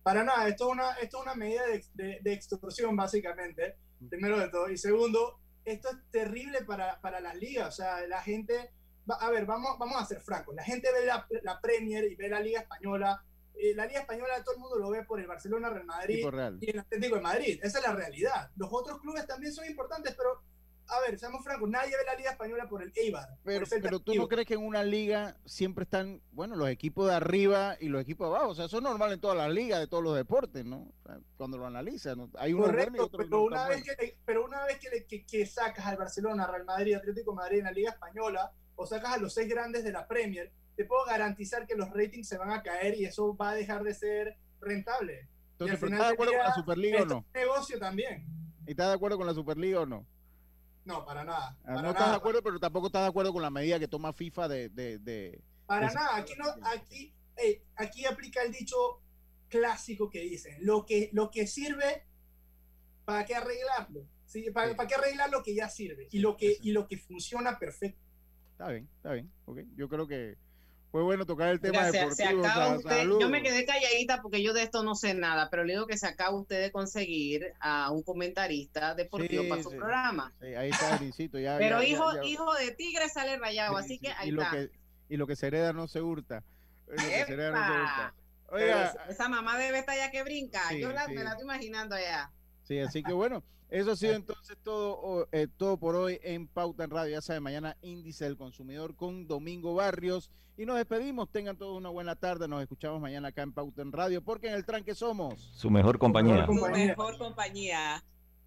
[0.01, 3.75] Para nada, esto es una, esto es una medida de, de- extorsión, básicamente,
[4.09, 4.69] primero de todo.
[4.69, 7.67] Y segundo, esto es terrible para, para las ligas.
[7.67, 8.71] O sea, la gente.
[9.09, 10.55] va- a ver, vamos, vamos a ser francos.
[10.55, 13.21] La gente ve la, la Premier y ve la Liga Española.
[13.55, 16.57] Eh, la Liga Española todo el mundo lo ve por el Barcelona, Real Madrid real.
[16.61, 17.59] y el Atlético de Madrid.
[17.61, 18.49] Esa es la realidad.
[18.55, 20.41] Los otros clubes también son importantes, pero.
[20.91, 23.27] A ver, seamos francos, nadie ve la Liga Española por el Eibar.
[23.43, 27.07] Pero, el pero tú no crees que en una liga siempre están, bueno, los equipos
[27.07, 28.51] de arriba y los equipos de abajo.
[28.51, 30.77] O sea, eso es normal en todas las ligas, de todos los deportes, ¿no?
[30.77, 32.29] O sea, cuando lo analizas, ¿no?
[32.39, 33.93] hay uno bueno y Correcto, otro pero no una, vez bueno.
[33.99, 37.31] que le- pero una vez que, le- que, que sacas al Barcelona, Real Madrid, Atlético
[37.31, 40.51] de Madrid en la Liga Española, o sacas a los seis grandes de la Premier,
[40.75, 43.83] te puedo garantizar que los ratings se van a caer y eso va a dejar
[43.83, 45.27] de ser rentable.
[45.51, 47.25] Entonces, y al ¿pero final ¿estás de acuerdo con la Superliga o no?
[47.33, 48.25] negocio también.
[48.65, 50.07] ¿Y estás de acuerdo con la Superliga o no?
[50.89, 51.55] No, para nada.
[51.59, 53.77] Ah, Para no estás nada, de acuerdo, pero tampoco estás de acuerdo con la medida
[53.77, 54.69] que toma FIFA de...
[54.69, 57.13] de, de- Para de- nada, aquí no, aquí,
[57.75, 58.75] aquí aplica el dicho
[59.49, 62.07] clásico que dicen, lo que, lo que sirve,
[63.05, 64.07] ¿para qué arreglarlo?
[64.25, 64.49] ¿Sí?
[64.49, 66.07] ¿Para, para qué arreglar lo que ya sirve?
[66.11, 68.01] Y lo que, y lo que funciona perfecto.
[68.53, 69.31] Está bien, está bien.
[69.45, 69.59] ok.
[69.75, 70.37] Yo creo que
[70.91, 72.45] fue bueno tocar el tema Mira, se, se deportivo.
[72.47, 75.73] acaba usted, yo me quedé calladita porque yo de esto no sé nada, pero le
[75.73, 79.75] digo que se acaba usted de conseguir a un comentarista deportivo Sí, para su sí.
[79.77, 80.33] programa.
[80.41, 83.93] Sí, ahí está ya, Pero ya- hijo, ya- hijo de tigre sale rayado, Sí, así
[83.95, 84.55] sí, que ahí y lo está.
[84.55, 84.71] que
[85.09, 86.43] y lo que se hereda no se hurta.
[86.87, 88.13] Eh, Lo que se hereda no se hurta.
[88.51, 90.73] Oiga, esa mamá debe estar ya que brinca.
[90.73, 92.31] Yo la- me la estoy imaginando allá.
[92.63, 96.83] sí, así que bueno, eso ha sido entonces todo, eh, todo por hoy en Pauta
[96.83, 97.11] en Radio.
[97.11, 100.31] Ya saben, mañana Índice del Consumidor con Domingo Barrios.
[100.57, 101.29] Y nos despedimos.
[101.29, 102.47] Tengan todos una buena tarde.
[102.47, 105.39] Nos escuchamos mañana acá en Pauta en Radio, porque en el tranque somos.
[105.53, 106.45] Su mejor compañía.
[106.45, 108.03] Tu mejor compañía.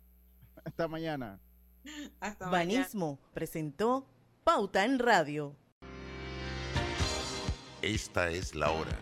[0.64, 1.40] Hasta mañana.
[2.20, 2.80] Hasta mañana.
[2.80, 4.06] Banismo presentó
[4.44, 5.56] Pauta en Radio.
[7.80, 8.98] Esta es la hora.